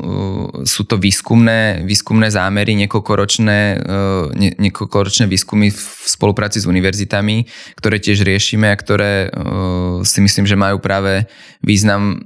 sú 0.66 0.82
to 0.82 0.98
výskumné, 0.98 1.86
výskumné 1.86 2.26
zámery, 2.34 2.74
niekoľkoročné, 2.74 3.58
e, 4.34 4.54
niekoľkoročné 4.58 5.30
výskumy 5.30 5.70
v 5.70 5.82
spolupráci 6.02 6.58
s 6.58 6.66
univerzitami, 6.66 7.46
ktoré 7.78 8.02
tiež 8.02 8.26
riešime 8.26 8.66
a 8.70 8.80
ktoré 8.80 9.30
si 10.02 10.18
myslím, 10.24 10.46
že 10.48 10.58
majú 10.58 10.80
práve 10.80 11.28
význam 11.60 12.22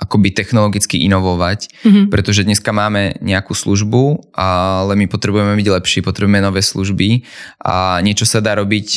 akoby 0.00 0.32
technologicky 0.32 1.02
inovovať, 1.04 1.68
mm-hmm. 1.84 2.04
pretože 2.08 2.46
dneska 2.46 2.72
máme 2.72 3.20
nejakú 3.20 3.52
službu, 3.52 4.32
ale 4.32 4.96
my 4.96 5.06
potrebujeme 5.06 5.54
byť 5.54 5.68
lepší, 5.68 5.98
potrebujeme 6.00 6.40
nové 6.40 6.64
služby 6.64 7.26
a 7.60 8.00
niečo 8.00 8.24
sa 8.24 8.40
dá 8.40 8.56
robiť 8.56 8.88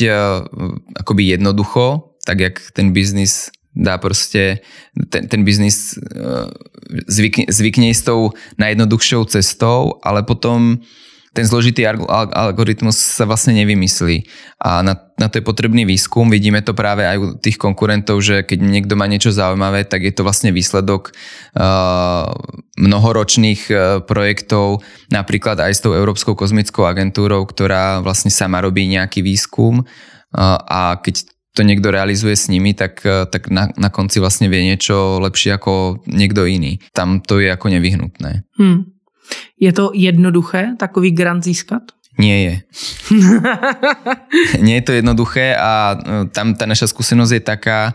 akoby 0.96 1.36
jednoducho, 1.36 2.14
tak 2.24 2.40
jak 2.40 2.54
ten 2.72 2.92
biznis 2.92 3.52
dá 3.74 3.98
proste 3.98 4.62
ten, 5.10 5.26
ten 5.26 5.42
biznis 5.42 5.98
zvykne, 7.10 7.50
zvykne 7.50 7.90
s 7.90 8.06
tou 8.06 8.30
najjednoduchšou 8.56 9.26
cestou, 9.26 9.98
ale 10.00 10.22
potom 10.22 10.78
ten 11.34 11.42
zložitý 11.42 11.82
algoritmus 11.82 12.94
sa 12.94 13.26
vlastne 13.26 13.58
nevymyslí. 13.58 14.22
A 14.62 14.86
na, 14.86 14.94
na 15.18 15.26
to 15.26 15.42
je 15.42 15.44
potrebný 15.44 15.82
výskum. 15.82 16.30
Vidíme 16.30 16.62
to 16.62 16.78
práve 16.78 17.02
aj 17.02 17.16
u 17.18 17.26
tých 17.34 17.58
konkurentov, 17.58 18.22
že 18.22 18.46
keď 18.46 18.62
niekto 18.62 18.94
má 18.94 19.10
niečo 19.10 19.34
zaujímavé, 19.34 19.82
tak 19.82 20.06
je 20.06 20.14
to 20.14 20.22
vlastne 20.22 20.54
výsledok 20.54 21.10
uh, 21.10 22.30
mnohoročných 22.78 23.62
uh, 23.66 23.76
projektov, 24.06 24.86
napríklad 25.10 25.58
aj 25.58 25.74
s 25.74 25.82
tou 25.82 25.98
Európskou 25.98 26.38
kozmickou 26.38 26.86
agentúrou, 26.86 27.42
ktorá 27.50 27.98
vlastne 27.98 28.30
sama 28.30 28.62
robí 28.62 28.86
nejaký 28.86 29.26
výskum 29.26 29.82
uh, 29.82 29.88
a 30.70 31.02
keď 31.02 31.33
to 31.54 31.62
niekto 31.62 31.94
realizuje 31.94 32.34
s 32.34 32.50
nimi, 32.50 32.74
tak, 32.74 33.00
uh, 33.06 33.30
tak 33.30 33.48
na, 33.48 33.70
na 33.78 33.88
konci 33.88 34.18
vlastne 34.18 34.50
vie 34.50 34.66
niečo 34.66 35.22
lepšie 35.22 35.54
ako 35.54 36.02
niekto 36.10 36.44
iný. 36.44 36.82
Tam 36.90 37.22
to 37.22 37.38
je 37.38 37.48
ako 37.48 37.70
nevyhnutné. 37.70 38.42
Hmm. 38.58 38.90
Je 39.56 39.70
to 39.72 39.94
jednoduché 39.94 40.76
takový 40.76 41.14
grant 41.14 41.46
získat? 41.46 41.94
Nie 42.14 42.38
je. 42.46 42.54
Nie 44.66 44.78
je 44.78 44.84
to 44.86 44.92
jednoduché 44.94 45.58
a 45.58 45.72
e, 45.90 45.96
tam 46.30 46.54
tá 46.54 46.62
naša 46.62 46.86
skúsenosť 46.86 47.32
je 47.34 47.42
taká, 47.42 47.80
e, 47.90 47.92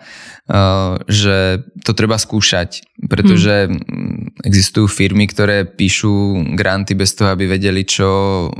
že 1.08 1.63
to 1.88 1.95
treba 1.95 2.19
skúšať, 2.19 2.84
pretože 3.08 3.72
hmm. 3.72 4.43
existujú 4.43 4.91
firmy, 4.91 5.24
ktoré 5.24 5.63
píšu 5.63 6.36
granty 6.60 7.00
bez 7.00 7.15
toho, 7.15 7.32
aby 7.32 7.48
vedeli, 7.48 7.88
čo, 7.88 8.52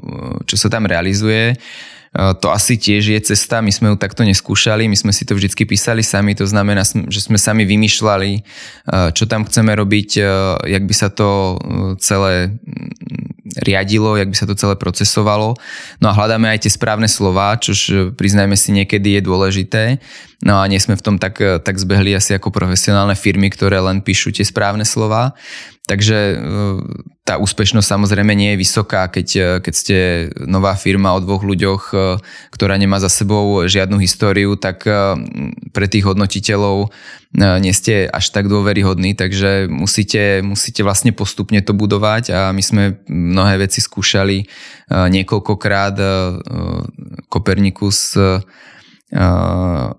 čo 0.48 0.56
sa 0.56 0.72
tam 0.72 0.88
realizuje 0.88 1.60
to 2.14 2.48
asi 2.50 2.74
tiež 2.82 3.14
je 3.14 3.20
cesta, 3.22 3.62
my 3.62 3.70
sme 3.70 3.94
ju 3.94 3.96
takto 4.02 4.26
neskúšali, 4.26 4.90
my 4.90 4.98
sme 4.98 5.14
si 5.14 5.30
to 5.30 5.38
vždy 5.38 5.54
písali 5.54 6.02
sami, 6.02 6.34
to 6.34 6.50
znamená, 6.50 6.82
že 6.86 7.22
sme 7.22 7.38
sami 7.38 7.70
vymýšľali, 7.70 8.32
čo 9.14 9.24
tam 9.30 9.46
chceme 9.46 9.78
robiť, 9.78 10.10
jak 10.66 10.84
by 10.90 10.96
sa 10.98 11.14
to 11.14 11.62
celé 12.02 12.58
riadilo, 13.62 14.18
jak 14.18 14.30
by 14.30 14.38
sa 14.38 14.46
to 14.50 14.58
celé 14.58 14.74
procesovalo. 14.78 15.58
No 16.02 16.06
a 16.10 16.18
hľadáme 16.18 16.50
aj 16.50 16.66
tie 16.66 16.72
správne 16.74 17.10
slova, 17.10 17.58
čož 17.58 18.14
priznajme 18.18 18.54
si 18.54 18.74
niekedy 18.74 19.18
je 19.18 19.22
dôležité. 19.26 19.84
No 20.46 20.62
a 20.62 20.70
nie 20.70 20.80
sme 20.80 20.96
v 20.96 21.06
tom 21.06 21.16
tak, 21.18 21.38
tak 21.38 21.76
zbehli 21.78 22.16
asi 22.16 22.38
ako 22.38 22.54
profesionálne 22.54 23.18
firmy, 23.18 23.50
ktoré 23.52 23.82
len 23.82 24.02
píšu 24.06 24.32
tie 24.32 24.46
správne 24.46 24.86
slova. 24.86 25.36
Takže 25.90 26.18
e, 26.18 26.36
tá 27.30 27.38
úspešnosť 27.38 27.86
samozrejme 27.86 28.34
nie 28.34 28.58
je 28.58 28.62
vysoká, 28.66 29.06
keď, 29.06 29.28
e, 29.38 29.46
keď 29.62 29.74
ste 29.78 29.98
nová 30.50 30.74
firma 30.74 31.14
o 31.14 31.22
dvoch 31.22 31.46
ľuďoch, 31.46 31.84
e, 31.94 32.18
ktorá 32.50 32.74
nemá 32.74 32.98
za 32.98 33.14
sebou 33.14 33.70
žiadnu 33.70 34.02
históriu, 34.02 34.58
tak 34.58 34.82
pre 35.70 35.86
tých 35.86 36.10
hodnotiteľov 36.10 36.90
nie 37.38 37.70
ste 37.78 38.10
až 38.10 38.34
tak 38.34 38.50
dôveryhodní, 38.50 39.14
takže 39.14 39.70
musíte, 39.70 40.42
musíte 40.42 40.82
vlastne 40.82 41.14
postupne 41.14 41.62
to 41.62 41.78
budovať 41.78 42.34
a 42.34 42.40
my 42.50 42.64
sme 42.66 42.84
mnohé 43.06 43.70
veci 43.70 43.86
skúšali 43.86 44.50
niekoľkokrát. 44.90 45.96
Kopernikus 47.30 48.18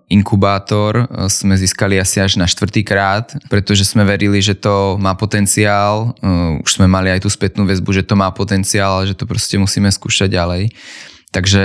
inkubátor 0.07 1.11
sme 1.27 1.59
získali 1.59 1.99
asi 1.99 2.23
až 2.23 2.39
na 2.39 2.47
štvrtýkrát, 2.47 3.51
pretože 3.51 3.83
sme 3.83 4.07
verili, 4.07 4.39
že 4.39 4.55
to 4.55 5.03
má 5.03 5.19
potenciál. 5.19 6.15
Už 6.63 6.79
sme 6.79 6.87
mali 6.87 7.11
aj 7.11 7.27
tú 7.27 7.31
spätnú 7.31 7.67
väzbu, 7.67 7.91
že 7.91 8.07
to 8.07 8.15
má 8.15 8.31
potenciál, 8.31 9.03
ale 9.03 9.11
že 9.11 9.19
to 9.19 9.27
proste 9.27 9.59
musíme 9.59 9.91
skúšať 9.91 10.31
ďalej. 10.31 10.71
Takže 11.35 11.63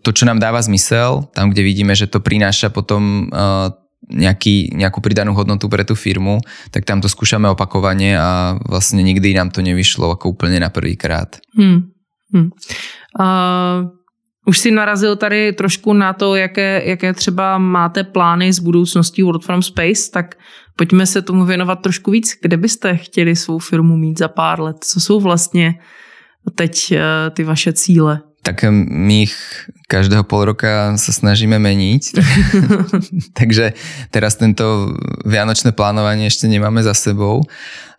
to, 0.00 0.10
čo 0.12 0.24
nám 0.24 0.40
dáva 0.40 0.60
zmysel, 0.64 1.28
tam, 1.36 1.52
kde 1.52 1.64
vidíme, 1.64 1.92
že 1.92 2.08
to 2.08 2.24
prináša 2.24 2.72
potom 2.72 3.28
nejaký, 4.08 4.72
nejakú 4.72 5.04
pridanú 5.04 5.36
hodnotu 5.36 5.68
pre 5.68 5.84
tú 5.84 5.92
firmu, 5.92 6.40
tak 6.72 6.88
tam 6.88 7.04
to 7.04 7.12
skúšame 7.12 7.44
opakovane 7.52 8.16
a 8.16 8.56
vlastne 8.64 9.04
nikdy 9.04 9.36
nám 9.36 9.52
to 9.52 9.60
nevyšlo 9.60 10.16
ako 10.16 10.32
úplne 10.32 10.56
na 10.64 10.72
prvýkrát. 10.72 11.36
Hmm. 11.52 11.92
Hmm. 12.32 12.48
Uh 13.20 13.99
už 14.46 14.58
si 14.58 14.70
narazil 14.70 15.16
tady 15.16 15.52
trošku 15.52 15.92
na 15.92 16.12
to, 16.12 16.34
jaké, 16.34 16.82
jaké 16.84 17.14
třeba 17.14 17.58
máte 17.58 18.04
plány 18.04 18.52
z 18.52 18.58
budoucností 18.58 19.22
World 19.22 19.44
from 19.44 19.62
Space, 19.62 20.10
tak 20.12 20.34
pojďme 20.76 21.06
se 21.06 21.22
tomu 21.22 21.44
věnovat 21.44 21.76
trošku 21.76 22.10
víc. 22.10 22.38
Kde 22.42 22.56
byste 22.56 22.96
chtěli 22.96 23.36
svou 23.36 23.58
firmu 23.58 23.96
mít 23.96 24.18
za 24.18 24.28
pár 24.28 24.60
let? 24.60 24.76
Co 24.80 25.00
jsou 25.00 25.20
vlastně 25.20 25.74
teď 26.54 26.92
eh, 26.92 27.30
ty 27.30 27.44
vaše 27.44 27.72
cíle? 27.72 28.20
Tak 28.42 28.64
my 28.72 29.28
ich 29.28 29.36
každého 29.84 30.24
pol 30.24 30.48
roka 30.48 30.96
sa 30.96 31.12
snažíme 31.12 31.60
meniť. 31.60 32.02
Takže 33.38 33.76
teraz 34.08 34.40
tento 34.40 34.96
vianočné 35.28 35.76
plánovanie 35.76 36.24
ešte 36.24 36.48
nemáme 36.48 36.80
za 36.80 36.96
sebou. 36.96 37.44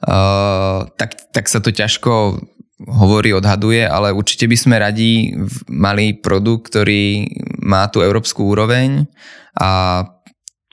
Uh, 0.01 0.89
tak, 0.97 1.13
tak 1.29 1.45
sa 1.45 1.61
to 1.61 1.69
ťažko 1.69 2.41
hovorí, 2.87 3.33
odhaduje, 3.33 3.85
ale 3.85 4.13
určite 4.15 4.49
by 4.49 4.57
sme 4.57 4.75
radi 4.81 5.35
mali 5.69 6.17
produkt, 6.17 6.73
ktorý 6.73 7.27
má 7.61 7.85
tú 7.89 8.01
európsku 8.01 8.47
úroveň 8.47 9.05
a 9.57 10.03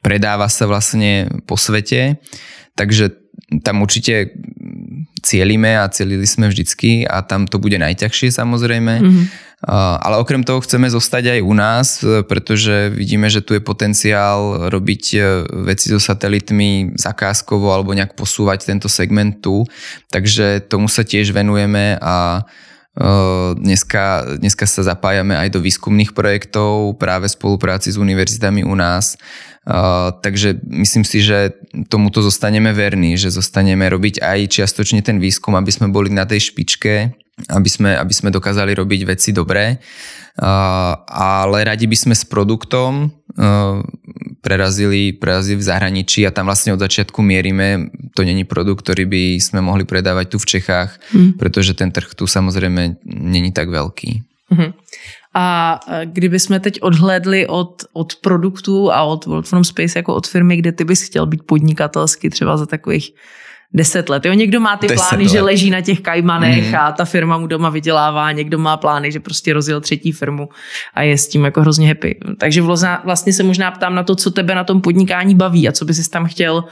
predáva 0.01 0.49
sa 0.49 0.65
vlastne 0.65 1.29
po 1.45 1.59
svete. 1.59 2.23
Takže 2.79 3.13
tam 3.65 3.83
určite 3.83 4.33
cielime 5.25 5.77
a 5.77 5.91
cielili 5.91 6.25
sme 6.25 6.49
vždycky 6.49 7.05
a 7.05 7.25
tam 7.27 7.45
to 7.45 7.59
bude 7.59 7.77
najťažšie 7.77 8.33
samozrejme. 8.33 8.95
Mm-hmm. 9.03 9.25
Ale 9.67 10.23
okrem 10.23 10.47
toho 10.47 10.63
chceme 10.63 10.87
zostať 10.87 11.35
aj 11.35 11.41
u 11.43 11.55
nás, 11.55 11.87
pretože 12.31 12.95
vidíme, 12.95 13.27
že 13.27 13.43
tu 13.43 13.59
je 13.59 13.63
potenciál 13.63 14.71
robiť 14.71 15.05
e, 15.15 15.19
veci 15.67 15.91
so 15.91 15.99
satelitmi 15.99 16.95
zakázkovo 16.95 17.75
alebo 17.75 17.91
nejak 17.91 18.15
posúvať 18.15 18.71
tento 18.71 18.87
segment 18.87 19.43
tu. 19.43 19.67
Takže 20.15 20.63
tomu 20.71 20.87
sa 20.87 21.03
tiež 21.03 21.35
venujeme 21.35 21.99
a 21.99 22.47
Dneska, 23.55 24.27
dneska 24.43 24.67
sa 24.67 24.83
zapájame 24.83 25.39
aj 25.39 25.55
do 25.55 25.63
výskumných 25.63 26.19
projektov 26.19 26.99
práve 26.99 27.31
v 27.31 27.37
spolupráci 27.39 27.95
s 27.95 28.01
univerzitami 28.01 28.67
u 28.67 28.75
nás. 28.75 29.15
takže 30.19 30.59
myslím 30.67 31.07
si, 31.07 31.23
že 31.23 31.55
tomuto 31.87 32.27
zostaneme 32.27 32.75
verní, 32.75 33.15
že 33.15 33.31
zostaneme 33.31 33.87
robiť 33.87 34.19
aj 34.19 34.39
čiastočne 34.51 35.07
ten 35.07 35.23
výskum, 35.23 35.55
aby 35.55 35.71
sme 35.71 35.95
boli 35.95 36.11
na 36.11 36.27
tej 36.27 36.51
špičke 36.51 37.15
aby 37.47 37.71
sme, 37.71 37.95
aby 37.95 38.15
sme 38.15 38.35
dokázali 38.35 38.75
robiť 38.75 39.01
veci 39.07 39.31
dobré. 39.31 39.79
Ale 41.07 41.59
radi 41.67 41.87
by 41.87 41.97
sme 41.99 42.15
s 42.15 42.27
produktom 42.27 43.11
prerazili, 44.43 45.15
prerazili 45.15 45.59
v 45.59 45.67
zahraničí 45.67 46.23
a 46.27 46.35
tam 46.35 46.47
vlastne 46.47 46.75
od 46.75 46.83
začiatku 46.83 47.23
mierime. 47.23 47.91
To 48.15 48.23
není 48.23 48.47
produkt, 48.47 48.87
ktorý 48.87 49.07
by 49.07 49.23
sme 49.43 49.61
mohli 49.63 49.83
predávať 49.83 50.35
tu 50.35 50.39
v 50.39 50.49
Čechách, 50.59 50.91
mm. 51.15 51.43
pretože 51.43 51.75
ten 51.75 51.91
trh 51.91 52.15
tu 52.15 52.27
samozrejme 52.27 53.03
není 53.07 53.51
tak 53.51 53.71
veľký. 53.71 54.23
Mm. 54.55 54.73
A 55.35 55.79
kdyby 56.05 56.39
jsme 56.41 56.61
teď 56.61 56.83
odhlédli 56.83 57.47
od, 57.47 57.85
od 57.93 58.17
produktů 58.17 58.93
a 58.93 59.03
od 59.03 59.27
World 59.27 59.47
From 59.47 59.65
Space 59.65 59.99
jako 59.99 60.15
od 60.15 60.27
firmy, 60.27 60.57
kde 60.57 60.73
ty 60.73 60.85
bys 60.85 61.03
chtěl 61.03 61.27
být 61.27 61.43
podnikatelsky 61.47 62.31
třeba 62.31 62.57
za 62.57 62.67
takových 62.67 63.11
deset 63.75 64.09
let. 64.09 64.25
Jo, 64.25 64.33
někdo 64.33 64.61
má 64.61 64.77
ty 64.77 64.87
plány, 64.87 65.25
let. 65.25 65.33
že 65.33 65.41
leží 65.41 65.71
na 65.71 65.81
těch 65.81 66.01
kajmanech 66.01 66.69
mm. 66.69 66.75
a 66.75 66.93
ta 66.93 67.05
firma 67.05 67.39
mu 67.39 67.47
doma 67.47 67.71
vydělává, 67.71 68.33
někdo 68.33 68.59
má 68.59 68.77
plány, 68.77 69.13
že 69.13 69.21
prostě 69.21 69.53
rozjel 69.53 69.81
třetí 69.81 70.13
firmu 70.13 70.49
a 70.95 71.03
je 71.03 71.19
s 71.19 71.29
tím 71.29 71.45
jako 71.45 71.61
hrozně 71.61 71.89
happy. 71.89 72.19
Takže 72.39 72.63
vlastně 73.05 73.33
se 73.33 73.43
možná 73.43 73.71
ptám 73.71 73.95
na 73.95 74.03
to, 74.03 74.17
co 74.17 74.31
tebe 74.31 74.55
na 74.55 74.65
tom 74.65 74.81
podnikání 74.81 75.35
baví 75.35 75.69
a 75.69 75.73
co 75.73 75.85
by 75.85 75.95
si 75.95 76.11
tam 76.11 76.27
chtěl 76.27 76.65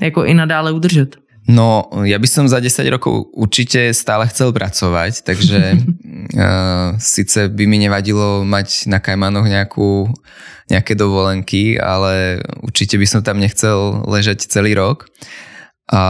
jako 0.00 0.24
i 0.24 0.34
nadále 0.34 0.72
udržet. 0.72 1.16
No, 1.44 1.92
ja 2.08 2.16
by 2.16 2.24
som 2.24 2.48
za 2.48 2.56
10 2.56 2.88
rokov 2.88 3.28
určite 3.36 3.92
stále 3.92 4.24
chcel 4.32 4.48
pracovať, 4.56 5.28
takže 5.28 5.60
uh, 5.76 6.96
síce 6.96 7.52
by 7.52 7.64
mi 7.68 7.76
nevadilo 7.76 8.48
mať 8.48 8.88
na 8.88 8.96
Kajmanoch 8.96 9.44
nejakú, 9.44 10.08
nejaké 10.72 10.96
dovolenky, 10.96 11.76
ale 11.76 12.40
určite 12.64 12.96
by 12.96 13.04
som 13.04 13.20
tam 13.20 13.44
nechcel 13.44 14.00
ležať 14.08 14.48
celý 14.48 14.72
rok. 14.72 15.04
A, 15.92 16.02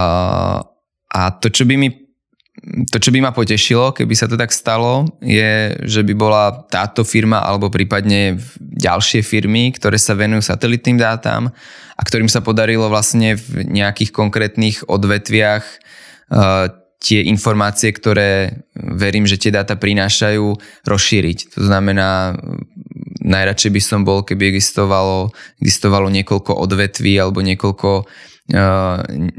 a 1.10 1.20
to, 1.38 1.50
čo 1.50 1.66
by 1.66 1.74
mi 1.74 2.04
to, 2.64 2.96
čo 2.96 3.12
by 3.12 3.20
ma 3.20 3.34
potešilo, 3.34 3.92
keby 3.92 4.14
sa 4.16 4.30
to 4.30 4.40
tak 4.40 4.54
stalo, 4.54 5.04
je, 5.20 5.76
že 5.84 6.00
by 6.00 6.14
bola 6.16 6.64
táto 6.70 7.04
firma 7.04 7.44
alebo 7.44 7.68
prípadne 7.68 8.40
ďalšie 8.62 9.20
firmy, 9.20 9.75
ktoré 9.75 10.00
sa 10.00 10.16
venujú 10.16 10.40
satelitným 10.40 10.96
dátam 10.96 11.52
a 11.98 12.00
ktorým 12.00 12.31
sa 12.31 12.40
podarilo 12.40 12.88
vlastne 12.88 13.37
v 13.37 13.68
nejakých 13.68 14.14
konkrétnych 14.14 14.87
odvetviach 14.88 15.64
uh, 15.66 16.72
tie 17.04 17.20
informácie, 17.29 17.92
ktoré 17.92 18.64
verím, 18.72 19.29
že 19.29 19.37
tie 19.37 19.52
dáta 19.52 19.77
prinášajú, 19.77 20.56
rozšíriť. 20.88 21.58
To 21.58 21.68
znamená, 21.68 22.33
najradšej 23.20 23.70
by 23.77 23.83
som 23.85 24.00
bol, 24.08 24.25
keby 24.25 24.56
existovalo, 24.56 25.29
existovalo 25.60 26.08
niekoľko 26.08 26.56
odvetví 26.56 27.12
alebo 27.20 27.44
niekoľko 27.44 28.08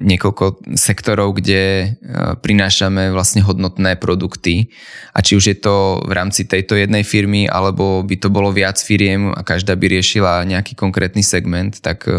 niekoľko 0.02 0.74
sektorov, 0.74 1.38
kde 1.38 1.94
prinášame 2.42 3.14
vlastne 3.14 3.46
hodnotné 3.46 4.02
produkty 4.02 4.74
a 5.14 5.22
či 5.22 5.38
už 5.38 5.46
je 5.54 5.58
to 5.62 6.02
v 6.02 6.10
rámci 6.10 6.50
tejto 6.50 6.74
jednej 6.74 7.06
firmy 7.06 7.46
alebo 7.46 8.02
by 8.02 8.18
to 8.18 8.34
bolo 8.34 8.50
viac 8.50 8.82
firiem 8.82 9.30
a 9.30 9.46
každá 9.46 9.78
by 9.78 9.94
riešila 9.94 10.50
nejaký 10.50 10.74
konkrétny 10.74 11.22
segment, 11.22 11.78
tak 11.86 12.10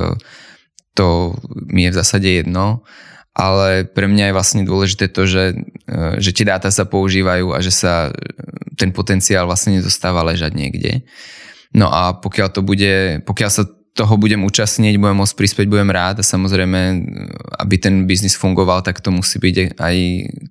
to 0.97 1.37
mi 1.53 1.84
je 1.87 1.93
v 1.93 1.99
zásade 2.01 2.28
jedno, 2.30 2.87
ale 3.37 3.84
pre 3.84 4.09
mňa 4.09 4.32
je 4.32 4.37
vlastne 4.37 4.62
dôležité 4.64 5.12
to, 5.12 5.28
že, 5.28 5.53
e, 5.84 6.16
že 6.16 6.32
tie 6.32 6.49
dáta 6.49 6.72
sa 6.72 6.89
používajú 6.89 7.53
a 7.53 7.61
že 7.61 7.68
sa 7.68 8.09
ten 8.80 8.97
potenciál 8.97 9.45
vlastne 9.45 9.76
nezostáva 9.76 10.24
ležať 10.24 10.57
niekde. 10.57 11.05
No 11.76 11.93
a 11.93 12.16
pokiaľ 12.16 12.49
to 12.49 12.64
bude, 12.64 13.20
pokiaľ 13.28 13.51
sa 13.53 13.68
toho 13.97 14.15
budem 14.21 14.45
účastniť, 14.45 15.01
budem 15.01 15.17
môcť 15.17 15.35
prispieť, 15.41 15.67
budem 15.73 15.89
rád 15.89 16.21
a 16.21 16.29
samozrejme, 16.29 16.81
aby 17.57 17.75
ten 17.81 18.05
biznis 18.05 18.37
fungoval, 18.37 18.85
tak 18.85 19.01
to 19.01 19.09
musí 19.09 19.41
byť 19.41 19.81
aj 19.81 19.97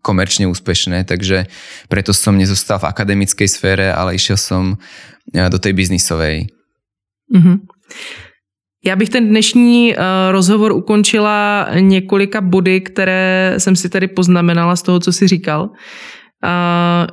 komerčne 0.02 0.50
úspešné, 0.50 1.06
takže 1.06 1.46
preto 1.86 2.10
som 2.10 2.34
nezostal 2.34 2.82
v 2.82 2.90
akademickej 2.90 3.46
sfére, 3.46 3.94
ale 3.94 4.18
išiel 4.18 4.42
som 4.42 4.82
e, 5.30 5.46
do 5.46 5.62
tej 5.62 5.78
biznisovej. 5.78 6.50
Mm-hmm. 7.30 7.58
Já 8.86 8.96
bych 8.96 9.10
ten 9.10 9.30
dnešní 9.30 9.96
uh, 9.96 10.04
rozhovor 10.32 10.72
ukončila 10.72 11.68
několika 11.80 12.42
body, 12.42 12.82
které 12.82 13.56
jsem 13.58 13.76
si 13.76 13.90
tady 13.90 14.08
poznamenala 14.08 14.76
z 14.76 14.82
toho, 14.82 15.00
co 15.00 15.14
si 15.14 15.28
říkal 15.28 15.70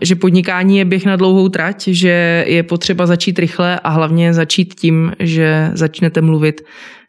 že 0.02 0.14
podnikání 0.14 0.78
je 0.78 0.84
běh 0.84 1.06
na 1.06 1.16
dlouhou 1.16 1.48
trať, 1.48 1.88
že 1.88 2.44
je 2.48 2.62
potřeba 2.62 3.06
začít 3.06 3.38
rychle 3.38 3.80
a 3.80 3.88
hlavně 3.88 4.34
začít 4.34 4.74
tím, 4.74 5.12
že 5.18 5.70
začnete 5.74 6.20
mluvit 6.20 6.60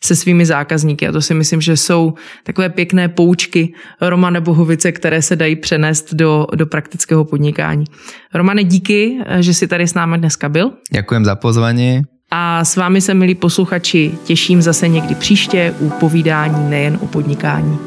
se 0.03 0.15
svými 0.15 0.45
zákazníky. 0.45 1.07
A 1.07 1.11
to 1.11 1.21
si 1.21 1.33
myslím, 1.33 1.61
že 1.61 1.77
jsou 1.77 2.13
takové 2.43 2.69
pěkné 2.69 3.09
poučky 3.09 3.73
Romane 4.01 4.41
Bohovice, 4.41 4.91
které 4.91 5.21
se 5.21 5.35
dají 5.35 5.55
přenést 5.55 6.13
do, 6.13 6.47
do 6.55 6.65
praktického 6.65 7.25
podnikání. 7.25 7.85
Romane, 8.33 8.63
díky, 8.63 9.17
že 9.39 9.53
jsi 9.53 9.67
tady 9.67 9.87
s 9.87 9.93
námi 9.93 10.17
dneska 10.17 10.49
byl. 10.49 10.71
Děkujem 10.93 11.25
za 11.25 11.35
pozvání. 11.35 12.01
A 12.31 12.65
s 12.65 12.75
vámi 12.75 13.01
se, 13.01 13.13
milí 13.13 13.35
posluchači, 13.35 14.11
těším 14.23 14.61
zase 14.61 14.87
někdy 14.87 15.15
příště 15.15 15.73
u 15.79 15.89
povídání 15.89 16.69
nejen 16.69 16.97
o 17.01 17.07
podnikání. 17.07 17.77